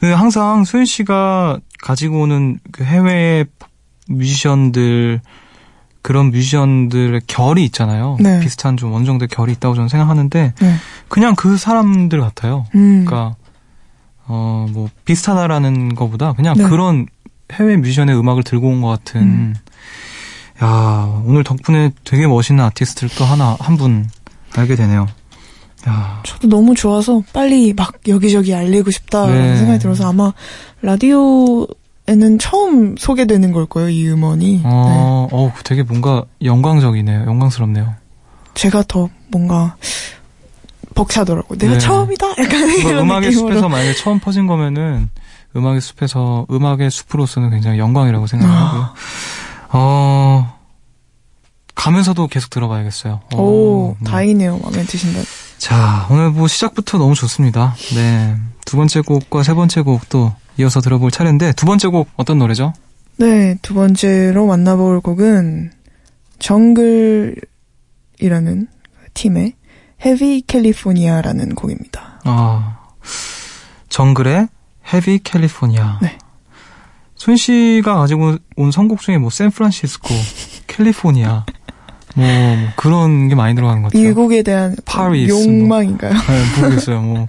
그 0.00 0.12
항상 0.12 0.64
소연 0.64 0.86
씨가 0.86 1.58
가지고 1.82 2.22
오는 2.22 2.58
그 2.72 2.82
해외 2.84 3.44
뮤지션들, 4.18 5.20
그런 6.02 6.30
뮤지션들의 6.30 7.20
결이 7.26 7.64
있잖아요. 7.66 8.16
네. 8.20 8.40
비슷한 8.40 8.76
좀 8.76 8.92
어느 8.92 9.04
정도의 9.04 9.28
결이 9.28 9.52
있다고 9.52 9.74
저는 9.74 9.88
생각하는데, 9.88 10.54
네. 10.58 10.74
그냥 11.08 11.34
그 11.36 11.56
사람들 11.56 12.20
같아요. 12.20 12.66
음. 12.74 13.04
그러니까, 13.04 13.36
어, 14.26 14.66
뭐, 14.70 14.88
비슷하다라는 15.04 15.94
것보다 15.94 16.32
그냥 16.32 16.54
네. 16.56 16.64
그런 16.68 17.06
해외 17.52 17.76
뮤지션의 17.76 18.18
음악을 18.18 18.42
들고 18.42 18.68
온 18.68 18.80
것 18.82 18.88
같은, 18.88 19.20
음. 19.20 19.54
야 20.62 21.22
오늘 21.26 21.44
덕분에 21.44 21.90
되게 22.04 22.26
멋있는 22.26 22.64
아티스트를 22.64 23.10
또 23.16 23.24
하나, 23.24 23.56
한 23.60 23.76
분 23.76 24.08
알게 24.56 24.76
되네요. 24.76 25.06
야 25.88 26.20
저도 26.24 26.46
너무 26.48 26.74
좋아서 26.76 27.22
빨리 27.32 27.72
막 27.72 27.94
여기저기 28.06 28.54
알리고 28.54 28.90
싶다라는 28.92 29.42
네. 29.42 29.56
생각이 29.56 29.78
들어서 29.80 30.08
아마 30.08 30.32
라디오 30.82 31.66
에는 32.12 32.38
처음 32.38 32.96
소개되는 32.96 33.52
걸 33.52 33.66
거예요, 33.66 33.88
이 33.88 34.06
음원이. 34.08 34.58
네. 34.58 34.62
어, 34.64 35.28
어, 35.32 35.52
되게 35.64 35.82
뭔가 35.82 36.24
영광적이네요. 36.44 37.24
영광스럽네요. 37.26 37.94
제가 38.54 38.84
더 38.86 39.08
뭔가 39.28 39.76
벅차더라고요. 40.94 41.58
내가 41.58 41.72
네. 41.72 41.78
처음이다? 41.78 42.26
약간 42.38 42.68
이런 42.68 42.98
음악의 42.98 43.30
느낌으로. 43.30 43.48
숲에서 43.48 43.68
만약에 43.68 43.94
처음 43.94 44.18
퍼진 44.18 44.46
거면은 44.46 45.08
음악의 45.56 45.80
숲에서 45.80 46.46
음악의 46.50 46.90
숲으로서는 46.90 47.50
굉장히 47.50 47.78
영광이라고 47.78 48.26
생각하고요. 48.26 48.82
아. 48.82 48.94
어, 49.70 50.58
가면서도 51.74 52.26
계속 52.26 52.50
들어봐야겠어요. 52.50 53.20
오, 53.36 53.96
네. 54.00 54.10
다행이네요. 54.10 54.58
마음에 54.58 54.82
드신다. 54.84 55.20
자, 55.56 56.06
오늘 56.10 56.30
뭐 56.30 56.46
시작부터 56.46 56.98
너무 56.98 57.14
좋습니다. 57.14 57.74
네. 57.94 58.36
두 58.66 58.76
번째 58.76 59.00
곡과 59.00 59.42
세 59.42 59.54
번째 59.54 59.80
곡또 59.80 60.32
이어서 60.58 60.80
들어볼 60.80 61.10
차례인데, 61.10 61.52
두 61.52 61.66
번째 61.66 61.88
곡 61.88 62.08
어떤 62.16 62.38
노래죠? 62.38 62.72
네, 63.16 63.56
두 63.62 63.74
번째로 63.74 64.46
만나볼 64.46 65.00
곡은 65.00 65.70
정글이라는 66.38 67.36
팀의 69.14 69.54
헤비 70.04 70.42
캘리포니아라는 70.46 71.54
곡입니다. 71.54 72.20
아, 72.24 72.78
정글의 73.88 74.48
헤비 74.92 75.20
캘리포니아. 75.20 75.98
네. 76.02 76.18
손 77.14 77.36
씨가 77.36 77.94
가지고 77.94 78.36
온 78.56 78.72
선곡 78.72 79.00
중에 79.00 79.18
뭐 79.18 79.30
샌프란시스코, 79.30 80.08
캘리포니아, 80.66 81.46
뭐, 82.14 82.26
뭐 82.26 82.68
그런 82.76 83.28
게 83.28 83.34
많이 83.34 83.54
들어가는 83.54 83.82
것 83.82 83.92
같아요. 83.92 84.08
이 84.08 84.12
곡에 84.12 84.42
대한 84.42 84.76
파리스, 84.84 85.32
뭐. 85.32 85.42
욕망인가요? 85.42 86.12
네, 86.12 86.60
모르겠어요. 86.60 87.02
뭐 87.02 87.28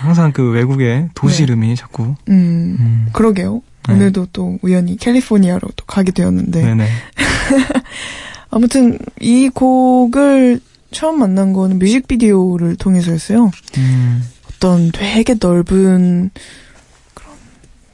항상 0.00 0.32
그 0.32 0.50
외국의 0.50 1.08
도시 1.14 1.38
네. 1.38 1.42
이름이 1.44 1.76
자꾸. 1.76 2.02
음, 2.28 2.76
음, 2.78 3.08
그러게요. 3.12 3.62
네. 3.88 3.94
오늘도 3.94 4.28
또 4.32 4.58
우연히 4.62 4.96
캘리포니아로 4.96 5.68
또 5.76 5.84
가게 5.86 6.10
되었는데 6.10 6.62
네네. 6.62 6.86
아무튼 8.50 8.98
이 9.20 9.48
곡을 9.48 10.60
처음 10.90 11.18
만난 11.18 11.52
거는 11.52 11.78
뮤직비디오를 11.78 12.76
통해서였어요. 12.76 13.50
음, 13.78 14.24
어떤 14.48 14.90
되게 14.92 15.34
넓은 15.38 16.30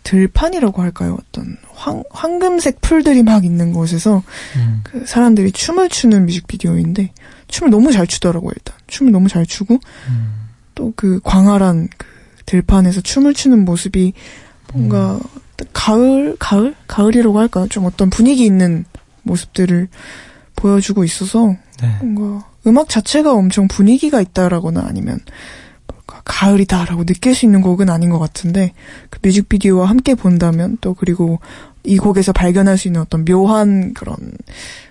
들판이라고 0.02 0.82
할까요? 0.82 1.18
어떤 1.20 1.56
황, 1.72 2.02
황금색 2.10 2.80
풀들이 2.80 3.22
막 3.22 3.44
있는 3.44 3.72
곳에서 3.72 4.22
음, 4.56 4.80
그 4.84 5.04
사람들이 5.06 5.52
춤을 5.52 5.88
추는 5.88 6.26
뮤직비디오인데 6.26 7.12
춤을 7.48 7.70
너무 7.70 7.92
잘 7.92 8.06
추더라고요. 8.06 8.52
일단 8.54 8.74
춤을 8.86 9.12
너무 9.12 9.28
잘 9.28 9.46
추고 9.46 9.78
음. 10.08 10.40
또그 10.74 11.20
광활한 11.22 11.88
그 11.96 12.06
들판에서 12.46 13.00
춤을 13.00 13.34
추는 13.34 13.64
모습이 13.64 14.12
뭔가 14.72 15.20
가을 15.72 16.36
가을 16.38 16.74
가을이라고 16.86 17.38
할까요? 17.38 17.66
좀 17.68 17.84
어떤 17.84 18.10
분위기 18.10 18.44
있는 18.44 18.84
모습들을 19.22 19.88
보여주고 20.56 21.04
있어서 21.04 21.56
네. 21.80 21.96
뭔가 22.00 22.46
음악 22.66 22.88
자체가 22.88 23.32
엄청 23.32 23.68
분위기가 23.68 24.20
있다라거나 24.20 24.84
아니면 24.86 25.18
뭔 25.18 25.26
가 26.30 26.46
가을이다라고 26.46 27.04
느낄 27.04 27.34
수 27.34 27.44
있는 27.44 27.60
곡은 27.60 27.90
아닌 27.90 28.08
것 28.08 28.18
같은데 28.18 28.72
그 29.10 29.18
뮤직비디오와 29.22 29.88
함께 29.88 30.14
본다면 30.14 30.78
또 30.80 30.94
그리고 30.94 31.40
이 31.82 31.98
곡에서 31.98 32.32
발견할 32.32 32.78
수 32.78 32.88
있는 32.88 33.00
어떤 33.00 33.24
묘한 33.24 33.94
그런 33.94 34.16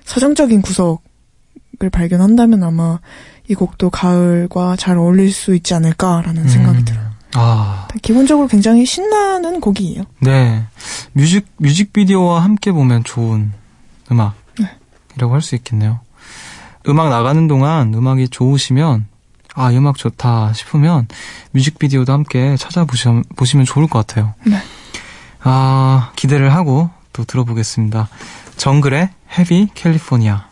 서정적인 0.03 0.61
구석을 0.61 1.89
발견한다면 1.91 2.63
아마 2.63 2.99
이 3.47 3.55
곡도 3.55 3.89
가을과 3.89 4.75
잘 4.75 4.97
어울릴 4.97 5.31
수 5.31 5.55
있지 5.55 5.73
않을까라는 5.73 6.47
생각이 6.49 6.79
음. 6.79 6.85
들어요. 6.85 7.09
아, 7.35 7.87
기본적으로 8.01 8.47
굉장히 8.47 8.85
신나는 8.85 9.61
곡이에요. 9.61 10.03
네. 10.19 10.63
뮤직, 11.13 11.47
뮤직비디오와 11.57 12.43
함께 12.43 12.71
보면 12.71 13.03
좋은 13.03 13.51
음악이라고 14.11 15.33
할수 15.33 15.55
있겠네요. 15.55 15.99
음악 16.87 17.09
나가는 17.09 17.47
동안 17.47 17.93
음악이 17.93 18.29
좋으시면, 18.29 19.05
아, 19.55 19.71
이 19.71 19.77
음악 19.77 19.97
좋다 19.97 20.53
싶으면 20.53 21.07
뮤직비디오도 21.51 22.13
함께 22.13 22.55
찾아보시면 22.57 23.23
보시면 23.35 23.65
좋을 23.65 23.87
것 23.87 24.05
같아요. 24.05 24.33
네. 24.45 24.57
아, 25.41 26.11
기대를 26.15 26.53
하고 26.53 26.89
또 27.13 27.23
들어보겠습니다. 27.23 28.09
정글의 28.57 29.09
헤비 29.37 29.69
캘리포니아. 29.73 30.48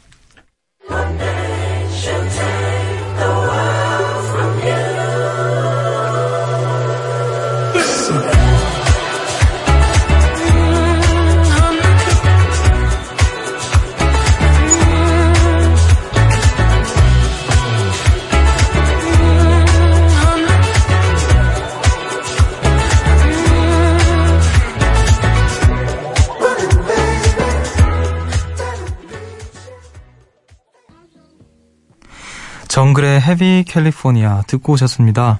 헤비 33.27 33.63
캘리포니아 33.67 34.43
듣고 34.47 34.73
오셨습니다. 34.73 35.39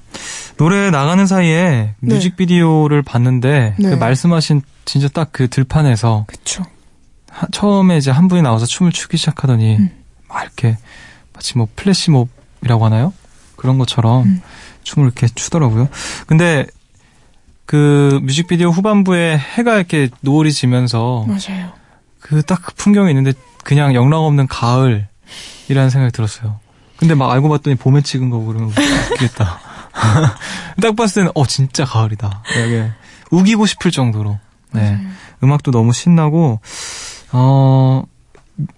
노래 0.58 0.90
나가는 0.90 1.26
사이에 1.26 1.94
네. 2.00 2.14
뮤직비디오를 2.14 3.02
봤는데 3.02 3.74
네. 3.78 3.88
그 3.90 3.94
말씀하신 3.94 4.62
진짜 4.84 5.08
딱 5.08 5.30
그 5.32 5.48
들판에서 5.48 6.24
그쵸. 6.26 6.62
하- 7.30 7.46
처음에 7.52 7.96
이제 7.98 8.10
한 8.10 8.28
분이 8.28 8.42
나와서 8.42 8.66
춤을 8.66 8.92
추기 8.92 9.16
시작하더니 9.16 9.76
음. 9.76 9.90
막 10.28 10.42
이렇게 10.42 10.76
마치 11.32 11.56
뭐 11.56 11.66
플래시몹이라고 11.76 12.84
하나요? 12.84 13.12
그런 13.56 13.78
것처럼 13.78 14.24
음. 14.24 14.40
춤을 14.84 15.06
이렇게 15.08 15.26
추더라고요. 15.34 15.88
근데 16.26 16.66
그 17.66 18.18
뮤직비디오 18.22 18.70
후반부에 18.70 19.36
해가 19.38 19.76
이렇게 19.76 20.08
노을이 20.20 20.52
지면서 20.52 21.26
맞아요. 21.26 21.72
그딱그 22.20 22.74
풍경이 22.74 23.10
있는데 23.10 23.32
그냥 23.64 23.94
영락 23.94 24.20
없는 24.22 24.46
가을이라는 24.46 25.90
생각이 25.90 26.12
들었어요. 26.12 26.58
근데 26.98 27.14
막 27.14 27.30
알고 27.30 27.48
봤더니 27.48 27.76
봄에 27.76 28.00
찍은 28.02 28.30
거고 28.30 28.46
그러면 28.46 28.70
웃기겠다. 28.70 29.60
딱 30.80 30.96
봤을 30.96 31.22
때는 31.22 31.32
어 31.34 31.46
진짜 31.46 31.84
가을이다. 31.84 32.42
되게 32.52 32.90
우기고 33.30 33.66
싶을 33.66 33.90
정도로. 33.90 34.38
네. 34.72 34.92
맞아요. 34.92 35.08
음악도 35.42 35.70
너무 35.70 35.92
신나고 35.92 36.60
어 37.32 38.02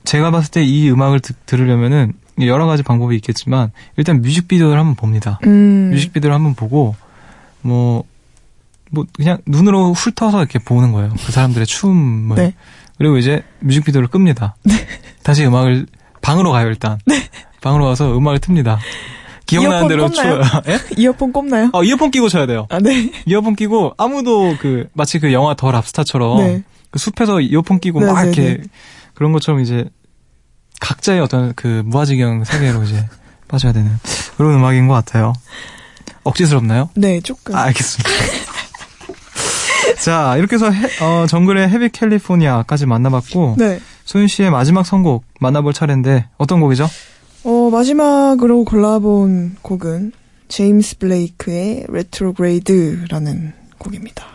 제가 0.04 0.30
봤을 0.30 0.50
때 0.50 0.62
이 0.64 0.90
음악을 0.90 1.20
듣, 1.20 1.34
들으려면은 1.46 2.12
여러 2.42 2.66
가지 2.66 2.82
방법이 2.82 3.14
있겠지만 3.16 3.70
일단 3.96 4.20
뮤직비디오를 4.22 4.78
한번 4.78 4.94
봅니다. 4.94 5.38
음. 5.44 5.90
뮤직비디오를 5.90 6.34
한번 6.34 6.54
보고 6.54 6.94
뭐뭐 7.62 8.04
그냥 9.16 9.38
눈으로 9.46 9.92
훑어서 9.92 10.38
이렇게 10.40 10.58
보는 10.58 10.92
거예요. 10.92 11.10
그 11.24 11.32
사람들의 11.32 11.66
춤을. 11.66 12.36
네. 12.36 12.54
그리고 12.98 13.16
이제 13.18 13.42
뮤직비디오를 13.60 14.08
끕니다. 14.08 14.56
다시 15.22 15.44
음악을 15.46 15.86
방으로 16.20 16.50
가요 16.52 16.66
일단. 16.68 16.98
방으로 17.60 17.84
가서 17.86 18.16
음악을 18.16 18.38
틉니다. 18.40 18.78
기억나는 19.46 19.88
대로? 19.88 20.08
추요. 20.10 20.40
예? 20.68 20.78
이어폰 20.96 21.32
꼽나요? 21.32 21.70
어, 21.72 21.82
이어폰 21.82 22.10
끼고 22.10 22.28
쳐야 22.28 22.46
돼요. 22.46 22.66
아, 22.70 22.78
네. 22.78 23.10
이어폰 23.26 23.56
끼고 23.56 23.94
아무도 23.98 24.56
그 24.60 24.88
마치 24.92 25.18
그 25.18 25.32
영화 25.32 25.54
더 25.54 25.70
랍스타처럼 25.72 26.38
네. 26.38 26.62
그 26.90 26.98
숲에서 26.98 27.40
이어폰 27.40 27.80
끼고 27.80 28.00
네, 28.00 28.06
막 28.06 28.22
네, 28.22 28.26
이렇게 28.28 28.42
네. 28.58 28.62
그런 29.14 29.32
것처럼 29.32 29.60
이제 29.60 29.88
각자의 30.80 31.20
어떤 31.20 31.52
그 31.54 31.82
무아지경 31.84 32.44
세계로 32.44 32.84
이제 32.84 33.06
빠져야 33.48 33.72
되는 33.72 33.90
그런 34.36 34.54
음악인 34.54 34.86
것 34.86 34.94
같아요. 34.94 35.32
억지스럽나요? 36.22 36.88
네, 36.94 37.20
조금. 37.20 37.54
아, 37.56 37.62
알겠습니다. 37.64 38.08
자, 40.00 40.36
이렇게 40.36 40.54
해서 40.56 40.70
해- 40.70 40.88
어, 41.04 41.26
정글의 41.26 41.68
Heavy 41.68 41.88
California까지 41.90 42.86
만나봤고 42.86 43.56
네. 43.58 43.80
소윤 44.04 44.28
씨의 44.28 44.50
마지막 44.50 44.86
선곡 44.86 45.24
만나볼 45.40 45.72
차례인데 45.72 46.26
어떤 46.38 46.60
곡이죠? 46.60 46.88
어, 47.44 47.70
마지막으로 47.70 48.64
골라본 48.64 49.56
곡은 49.62 50.12
제임스 50.48 50.98
블레이크의 50.98 51.86
Retrograde라는 51.88 53.52
곡입니다. 53.78 54.26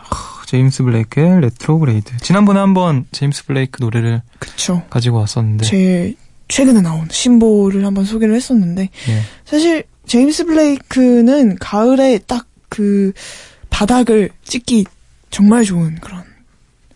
제임스 0.46 0.84
블레이크의 0.84 1.40
Retrograde. 1.40 2.16
지난번에 2.18 2.60
한번 2.60 3.06
제임스 3.12 3.46
블레이크 3.46 3.82
노래를 3.82 4.22
그쵸. 4.38 4.82
가지고 4.90 5.18
왔었는데 5.18 5.64
제일 5.66 6.16
최근에 6.48 6.80
나온 6.80 7.08
신보를 7.10 7.84
한번 7.84 8.04
소개를 8.04 8.34
했었는데, 8.36 8.82
예. 8.82 9.20
사실 9.44 9.82
제임스 10.06 10.46
블레이크는 10.46 11.56
가을에 11.58 12.18
딱 12.26 12.46
그 12.68 13.12
바닥을 13.70 14.30
찍기 14.44 14.84
정말 15.30 15.64
좋은 15.64 15.96
그런 15.96 16.22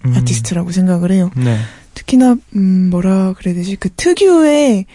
음, 0.04 0.14
아티스트라고 0.14 0.72
생각을 0.72 1.10
해요. 1.10 1.30
네. 1.36 1.58
특히나 1.94 2.36
음 2.54 2.90
뭐라 2.90 3.34
그래야 3.36 3.54
되지 3.54 3.76
그 3.76 3.88
특유의 3.90 4.86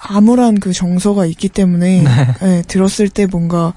암울한 0.00 0.60
그 0.60 0.72
정서가 0.72 1.26
있기 1.26 1.48
때문에 1.48 2.02
네. 2.02 2.26
예, 2.42 2.62
들었을 2.66 3.08
때 3.08 3.26
뭔가 3.26 3.74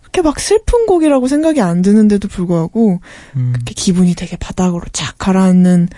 그렇게 0.00 0.22
막 0.22 0.38
슬픈 0.38 0.86
곡이라고 0.86 1.28
생각이 1.28 1.60
안 1.60 1.82
드는데도 1.82 2.28
불구하고 2.28 3.00
음, 3.36 3.52
이렇게 3.56 3.74
기분이 3.74 4.14
되게 4.14 4.36
바닥으로 4.36 4.82
착 4.92 5.16
가라앉는 5.18 5.88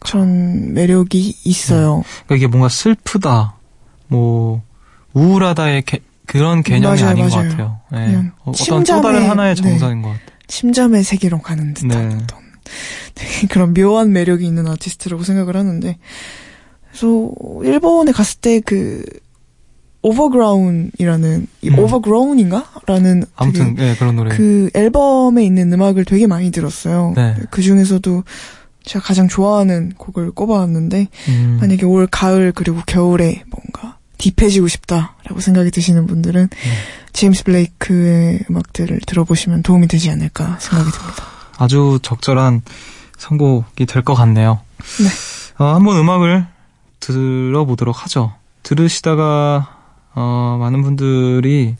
그런 0.00 0.74
매력이 0.74 1.36
있어요. 1.44 2.02
그러니까 2.26 2.36
이게 2.36 2.46
뭔가 2.46 2.68
슬프다, 2.68 3.56
뭐 4.08 4.62
우울하다의 5.14 5.82
개- 5.82 6.00
그런 6.26 6.62
개념이 6.62 7.00
맞아요, 7.00 7.10
아닌 7.10 7.28
것 7.28 7.34
맞아요. 7.34 7.48
같아요. 7.50 7.80
예. 7.94 7.96
그냥 8.06 8.32
어, 8.44 8.50
어떤 8.50 8.84
또 8.84 9.00
다른 9.00 9.28
하나의 9.28 9.54
네. 9.54 9.62
정서인 9.62 10.02
것 10.02 10.08
같아요. 10.10 10.26
침잠의 10.46 11.02
세계로 11.04 11.40
가는 11.40 11.74
듯한 11.74 12.08
네. 12.08 12.14
어떤 12.14 12.38
그런 13.48 13.74
묘한 13.74 14.12
매력이 14.12 14.46
있는 14.46 14.66
아티스트라고 14.68 15.22
생각을 15.24 15.56
하는데 15.56 15.98
그래서 16.90 17.30
일본에 17.64 18.12
갔을 18.12 18.40
때 18.40 18.60
그 18.60 19.02
Overgrown이라는 20.02 21.46
이 21.62 21.68
음. 21.70 21.78
Overgrown인가? 21.78 22.64
라는 22.86 23.24
아무튼 23.36 23.76
예 23.78 23.94
그런 23.98 24.16
노래. 24.16 24.36
그 24.36 24.70
앨범에 24.74 25.44
있는 25.44 25.72
음악을 25.72 26.04
되게 26.04 26.26
많이 26.26 26.50
들었어요. 26.50 27.14
네. 27.16 27.34
그 27.50 27.62
중에서도 27.62 28.22
제가 28.84 29.04
가장 29.04 29.28
좋아하는 29.28 29.92
곡을 29.98 30.30
꼽아왔는데 30.30 31.08
음, 31.28 31.58
만약에 31.60 31.84
올 31.84 32.06
가을 32.06 32.52
그리고 32.52 32.80
겨울에 32.86 33.42
뭔가 33.50 33.98
deep해지고 34.18 34.68
싶다라고 34.68 35.40
생각이 35.40 35.70
드시는 35.70 36.06
분들은 36.06 36.48
네. 36.48 36.70
제임스 37.12 37.44
블레이크의 37.44 38.44
음악들을 38.50 39.00
들어보시면 39.06 39.62
도움이 39.62 39.88
되지 39.88 40.10
않을까 40.10 40.58
생각이 40.60 40.90
듭니다. 40.90 41.24
아주 41.58 41.98
적절한 42.02 42.62
선곡이 43.18 43.86
될 43.86 44.02
것 44.04 44.14
같네요. 44.14 44.60
네. 45.00 45.08
어, 45.64 45.74
한번 45.74 45.98
음악을 45.98 46.46
들어보도록 47.12 48.04
하죠. 48.04 48.32
들으시다가 48.62 49.76
어, 50.14 50.56
많은 50.60 50.82
분들이 50.82 51.76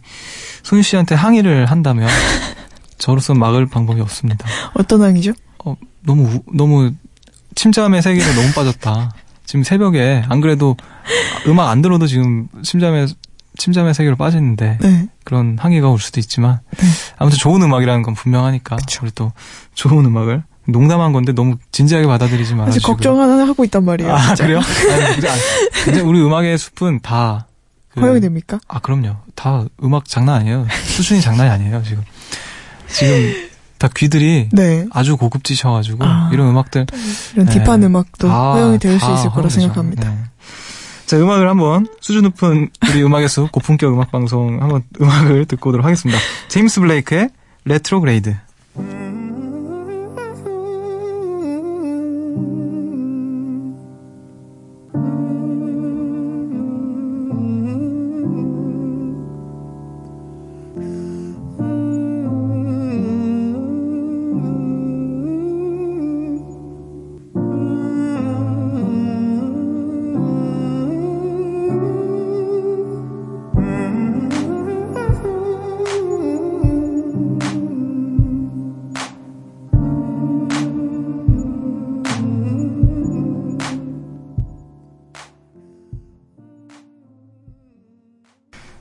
소윤 0.62 0.82
씨한테 0.82 1.14
항의를 1.14 1.66
한다면 1.66 2.08
저로서는 2.98 3.40
막을 3.40 3.66
방법이 3.66 4.00
없습니다. 4.00 4.46
어떤 4.74 5.02
항이죠? 5.02 5.32
어, 5.64 5.76
너무 6.04 6.24
우- 6.24 6.42
너무 6.54 6.92
침잠의 7.54 8.02
세계에 8.02 8.24
너무 8.34 8.52
빠졌다. 8.52 9.12
지금 9.44 9.62
새벽에 9.62 10.24
안 10.28 10.40
그래도 10.40 10.76
음악 11.46 11.70
안 11.70 11.80
들어도 11.82 12.06
지금 12.06 12.48
침잠의 12.62 13.08
침잠의 13.56 13.94
세계로 13.94 14.14
빠졌는데 14.16 14.78
네. 14.80 15.08
그런 15.24 15.56
항의가 15.58 15.88
올 15.88 15.98
수도 15.98 16.20
있지만 16.20 16.60
아무튼 17.16 17.38
좋은 17.38 17.60
음악이라는 17.62 18.02
건 18.02 18.14
분명하니까 18.14 18.76
우리 19.02 19.10
또 19.12 19.32
좋은 19.74 20.04
음악을 20.04 20.44
농담한 20.68 21.12
건데 21.12 21.32
너무 21.32 21.56
진지하게 21.72 22.06
받아들이지 22.06 22.44
사실 22.44 22.56
말아주시고 22.56 22.92
걱정 22.92 23.20
하나 23.20 23.46
하고 23.46 23.64
있단 23.64 23.84
말이에요. 23.84 24.12
아 24.12 24.34
진짜. 24.34 24.44
그래요? 24.44 24.60
근데, 25.14 25.28
근데 25.84 26.00
우리 26.00 26.20
음악의 26.22 26.58
숲은 26.58 27.00
다 27.00 27.46
그- 27.88 28.00
허용이 28.00 28.20
됩니까? 28.20 28.58
아 28.68 28.78
그럼요. 28.78 29.16
다 29.34 29.64
음악 29.82 30.04
장난 30.06 30.36
아니에요. 30.36 30.66
수준이 30.84 31.20
장난이 31.22 31.48
아니에요 31.50 31.82
지금. 31.84 32.02
지금 32.88 33.48
다 33.78 33.88
귀들이 33.96 34.48
네. 34.52 34.86
아주 34.90 35.16
고급지셔 35.16 35.70
가지고 35.70 36.04
아. 36.04 36.28
이런 36.32 36.48
음악들 36.48 36.86
이런 37.34 37.46
네. 37.46 37.52
deep한 37.64 37.82
음악도 37.84 38.28
다- 38.28 38.52
허용이 38.54 38.78
될수다 38.78 39.14
있을 39.14 39.30
거라. 39.30 39.48
생각합니다. 39.48 40.08
네. 40.10 40.18
자 41.06 41.16
음악을 41.16 41.48
한번 41.48 41.86
수준 42.02 42.24
높은 42.24 42.68
우리 42.90 43.02
음악의 43.02 43.28
숲 43.30 43.50
고품격 43.52 43.94
음악 43.94 44.10
방송 44.12 44.60
한번 44.60 44.82
음악을 45.00 45.46
듣고 45.46 45.70
오도록 45.70 45.86
하겠습니다. 45.86 46.20
제임스 46.48 46.80
블레이크의 46.80 47.30
Retrograde. 47.64 48.36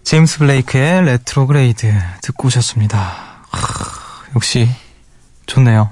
제임스 0.08 0.38
블레이크의 0.38 1.04
Retrograde 1.04 1.92
듣고 2.22 2.48
오셨습니다. 2.48 2.98
하, 3.50 4.32
역시 4.38 4.70
좋네요. 5.48 5.90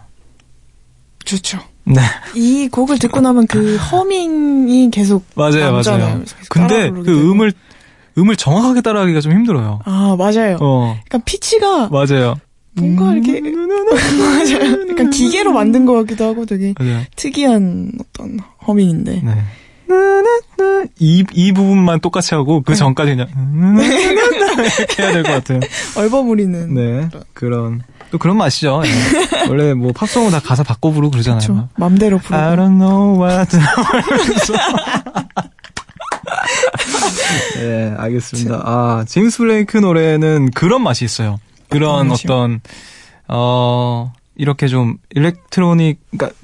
좋죠. 1.26 1.60
네. 1.84 2.00
이 2.34 2.70
곡을 2.70 2.98
듣고 2.98 3.20
나면 3.20 3.46
그 3.48 3.76
허밍이 3.76 4.90
계속 4.92 5.26
맞아요. 5.36 5.74
맞아요. 5.74 6.20
계속 6.20 6.48
근데 6.50 6.92
그 6.92 7.04
되고. 7.04 7.20
음을 7.34 7.52
음을 8.18 8.38
정확하게 8.38 8.80
따라하기가 8.80 9.20
좀 9.20 9.34
힘들어요. 9.34 9.82
아 9.84 10.16
맞아요. 10.18 10.60
어, 10.62 10.96
약간 10.98 11.22
피치가 11.26 11.90
맞아요. 11.90 12.36
뭔가 12.78 13.12
이렇게 13.12 13.42
맞아요. 13.52 14.88
약간 14.92 15.10
기계로 15.10 15.52
만든 15.52 15.86
것 15.86 15.92
같기도 15.96 16.24
하고 16.24 16.46
되게 16.46 16.74
맞아요. 16.80 17.02
특이한 17.18 17.92
어떤 18.00 18.40
허밍인데 18.66 19.22
네. 19.26 19.44
이, 21.00 21.24
이 21.34 21.52
부분만 21.52 22.00
똑같이 22.00 22.34
하고 22.36 22.62
그 22.62 22.76
전까지 22.76 23.12
그냥 23.16 23.28
이렇게 24.78 25.04
해야 25.04 25.12
될 25.14 25.24
것 25.24 25.32
같은. 25.32 25.62
얼버무리는 25.98 26.74
네. 26.74 27.10
그런 27.34 27.82
또 28.12 28.18
그런 28.18 28.38
맛이죠. 28.38 28.82
예. 28.86 29.48
원래 29.50 29.74
뭐 29.74 29.92
팝송은 29.94 30.32
다 30.32 30.40
가사 30.40 30.64
바꿔 30.64 30.92
부르고 30.92 31.12
그러잖아요. 31.12 31.40
그렇죠. 31.40 31.70
맘대로 31.76 32.18
I 32.18 32.22
부르고 32.22 32.56
don't 32.56 32.78
know 32.78 33.24
what. 33.24 33.58
네, 37.56 37.94
알겠습니다. 37.98 38.62
아, 38.64 39.06
제임스 39.08 39.38
블레이크 39.40 39.78
노래는 39.78 40.52
그런 40.52 40.82
맛이 40.84 41.06
있어요. 41.06 41.40
그런? 41.70 42.12
어떤, 42.12 42.62
어, 43.28 44.14
이렇게 44.36 44.68
좀 44.68 44.98
일렉트로닉, 45.12 46.00
그러니까 46.12 46.38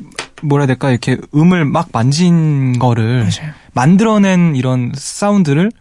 뭐라 0.44 0.64
해야 0.64 0.68
될까, 0.68 0.90
이렇게 0.92 1.18
음을 1.36 1.66
막 1.66 1.90
만진 1.92 2.78
거를 2.80 3.20
맞아요. 3.20 3.54
만들어낸 3.74 4.56
이런 4.56 4.92
사운드를 4.96 5.72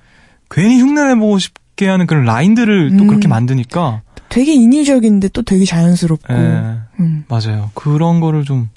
괜히 0.50 0.80
흉내내보고 0.80 1.38
싶게 1.38 1.88
하는 1.88 2.06
그런 2.06 2.24
라인들을 2.24 2.96
또 2.96 3.04
음. 3.04 3.06
그렇게 3.08 3.28
만드니까, 3.28 4.02
되게 4.28 4.52
인위적인데 4.54 5.28
또 5.28 5.42
되게 5.42 5.64
자연스럽고 5.64 6.32
예, 6.32 6.78
음. 7.00 7.24
맞아요. 7.28 7.70
그런 7.74 8.20
거를 8.20 8.44
좀 8.44 8.68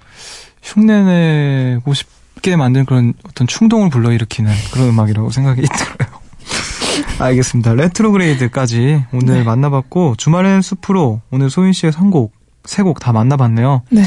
흉내내고 0.63 1.93
싶게 1.93 2.55
만든 2.55 2.85
그런 2.85 3.13
어떤 3.27 3.47
충동을 3.47 3.89
불러일으키는 3.89 4.51
그런 4.71 4.89
음악이라고 4.89 5.29
생각이 5.29 5.61
들어요. 5.67 6.13
알겠습니다. 7.19 7.73
Retrograde까지 7.73 9.05
오늘 9.13 9.33
네. 9.35 9.43
만나봤고 9.43 10.15
주말엔 10.17 10.61
숲으로 10.61 11.21
오늘 11.31 11.49
소윤 11.49 11.73
씨의 11.73 11.91
선곡 11.91 12.33
세 12.65 12.81
곡 12.83 12.99
다 12.99 13.11
만나봤네요. 13.11 13.81
네. 13.89 14.03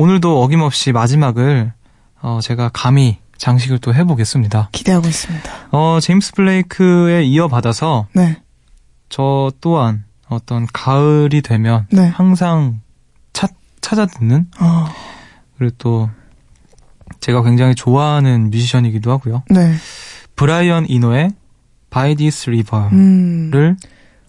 오늘도 0.00 0.42
어김없이 0.42 0.92
마지막을 0.92 1.74
어, 2.22 2.38
제가 2.42 2.70
감히 2.72 3.18
장식을 3.36 3.80
또 3.80 3.92
해보겠습니다. 3.92 4.70
기대하고 4.72 5.06
있습니다. 5.06 5.52
어, 5.72 5.98
제임스 6.00 6.32
블레이크에 6.32 7.22
이어받아서 7.24 8.06
네. 8.14 8.40
저 9.10 9.52
또한 9.60 10.04
어떤 10.30 10.66
가을이 10.72 11.42
되면 11.42 11.86
네. 11.92 12.08
항상 12.08 12.80
찾, 13.34 13.50
찾아 13.82 14.06
듣는 14.06 14.46
어, 14.58 14.86
그리고 15.58 15.74
또 15.76 16.10
제가 17.20 17.42
굉장히 17.42 17.74
좋아하는 17.74 18.48
뮤지션이기도 18.48 19.12
하고요. 19.12 19.42
네. 19.50 19.74
브라이언 20.34 20.86
이노의 20.88 21.32
By 21.90 22.14
This 22.14 22.48
River를 22.48 22.92
음. 22.92 23.76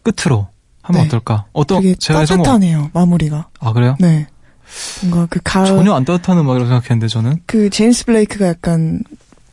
끝으로 0.03 0.49
하면 0.81 1.01
네. 1.01 1.07
어떨까? 1.07 1.45
어떤 1.53 1.81
제가 1.97 2.25
선곡 2.25 2.43
따뜻하네요. 2.43 2.89
마무리가. 2.93 3.47
아 3.61 3.71
그래요? 3.71 3.95
네. 4.01 4.27
뭔가 5.01 5.27
그 5.29 5.39
가을 5.43 5.65
전혀 5.67 5.93
안 5.93 6.05
따뜻한 6.05 6.37
음악이라고 6.37 6.67
생각했는데 6.69 7.07
저는 7.07 7.41
그 7.45 7.69
제임스 7.69 8.05
블레이크가 8.05 8.47
약간 8.47 9.01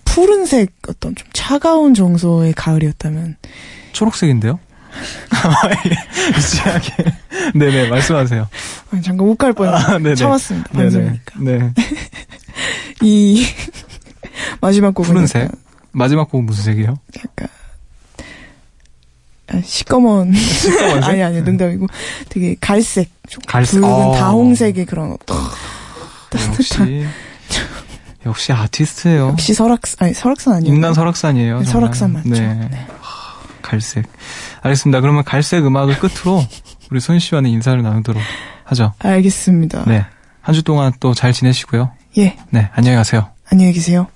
푸른색 0.05 0.73
어떤 0.89 1.15
좀 1.15 1.29
차가운 1.33 1.95
정서의 1.95 2.53
가을이었다면 2.55 3.37
초록색인데요. 3.93 4.59
유치하게 6.37 7.05
네네 7.55 7.89
말씀하세요. 7.89 8.49
아니, 8.91 9.03
잠깐 9.03 9.29
욱할 9.29 9.53
뻔 9.53 9.69
아, 9.69 9.99
네네. 9.99 10.15
참았습니다. 10.17 10.71
네네 10.73 10.83
방송이니까. 10.91 11.41
네 11.41 11.73
이 13.03 13.47
마지막 14.61 14.95
곡은 14.95 15.13
푸른색 15.13 15.43
약간, 15.43 15.57
마지막 15.93 16.31
곡은 16.31 16.47
무슨 16.47 16.65
색이에요? 16.65 16.97
약간 17.19 17.49
아, 19.59 19.63
시꺼먼 19.65 20.33
시꺼먼색? 20.35 21.05
아니 21.09 21.23
아니 21.23 21.41
농담이고 21.43 21.87
되게 22.29 22.57
갈색 22.61 23.11
좀 23.29 23.43
갈색. 23.47 23.81
붉은 23.81 23.91
어. 23.93 24.13
다홍색의 24.15 24.87
그런 24.87 25.13
어떤 25.13 25.37
역시 26.57 27.07
역시 28.27 28.53
아티스트예요. 28.53 29.29
역시 29.29 29.55
설악산 29.55 29.97
아니 30.07 30.15
설악산 30.15 30.55
아니에요 30.55 30.75
인간 30.75 30.95
설악산이에요. 30.95 31.59
네. 31.61 31.65
설악산 31.65 32.13
맞죠 32.13 32.29
네. 32.31 32.69
네. 32.71 32.87
갈색. 33.63 34.07
알겠습니다. 34.63 35.01
그러면 35.01 35.25
갈색 35.25 35.65
음악을 35.65 35.99
끝으로 35.99 36.45
우리 36.91 37.01
소윤 37.01 37.21
씨와는 37.21 37.51
인사를 37.51 37.81
나누도록 37.83 38.23
하죠. 38.65 38.93
알겠습니다 38.99 39.85
네. 39.87 40.05
한 40.41 40.55
주 40.55 40.63
동안 40.63 40.93
또 41.01 41.13
잘 41.15 41.33
지내시고요. 41.33 41.91
예 42.19 42.37
네. 42.51 42.71
안녕히 42.75 42.97
가세요. 42.97 43.31
안녕히 43.51 43.73
계세요 43.73 44.07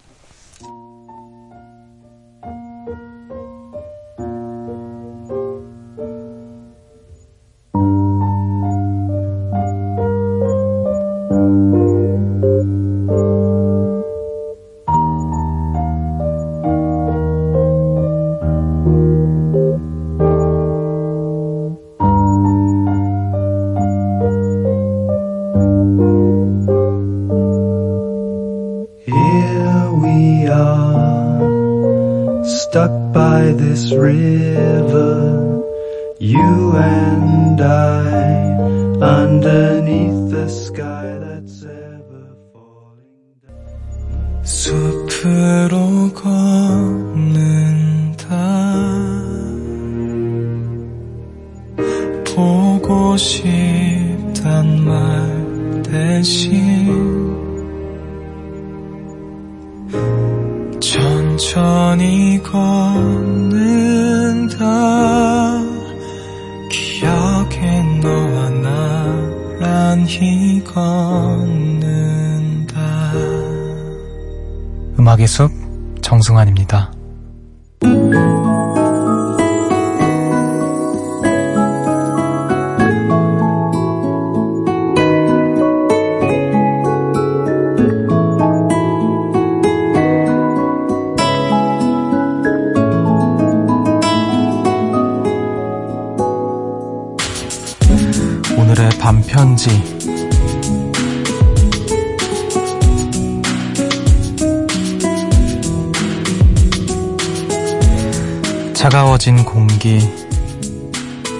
차가워진 108.82 109.44
공기 109.44 110.00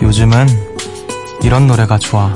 요즘은 0.01 0.47
이런 1.43 1.67
노래가 1.67 1.99
좋아 1.99 2.33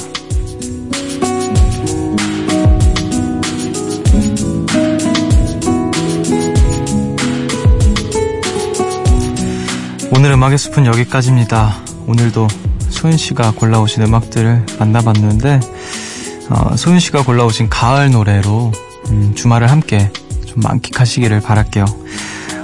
오늘 10.13 10.33
음악의 10.33 10.59
숲은 10.59 10.87
여기까지입니다. 10.87 11.77
오늘도 12.09 12.49
소윤 12.89 13.17
씨가 13.17 13.53
골라오신 13.53 14.03
음악들을 14.03 14.67
만나봤는데 14.81 15.61
어, 16.51 16.77
소윤 16.77 16.99
씨가 16.99 17.23
골라오신 17.23 17.69
가을 17.69 18.11
노래로 18.11 18.73
음, 19.11 19.35
주말을 19.37 19.71
함께 19.71 20.11
좀 20.47 20.63
만끽하시기를 20.63 21.43
바랄게요. 21.43 22.06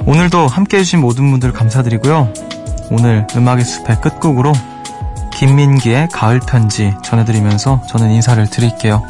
오늘도 0.05 0.49
함께 0.49 0.79
해주신 0.79 1.01
모든 1.01 1.31
분들 1.31 1.53
감사드리고요. 1.53 2.33
오늘 2.91 3.27
음악의 3.37 3.65
숲의 3.65 4.01
끝곡으로 4.01 4.53
김민기의 5.33 6.09
가을 6.09 6.41
편지 6.41 6.93
전해드리면서 7.05 7.83
저는 7.89 8.11
인사를 8.11 8.45
드릴게요. 8.51 9.03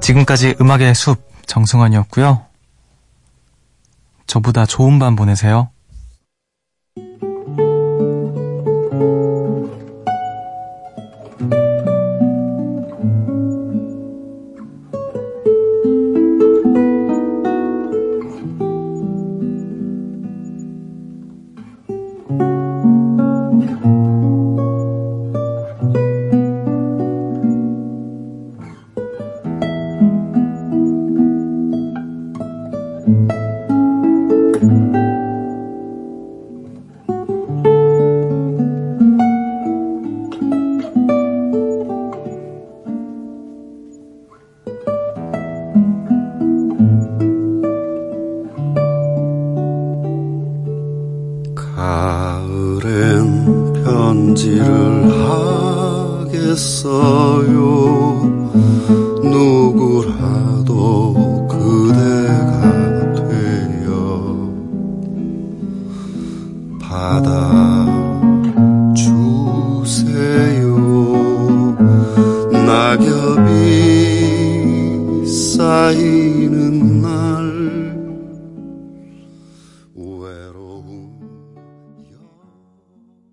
지금까지 0.00 0.54
음악의 0.60 0.94
숲 0.94 1.18
정승환이었고요. 1.46 2.42
저보다 4.26 4.64
좋은 4.64 5.00
밤 5.00 5.16
보내세요. 5.16 5.70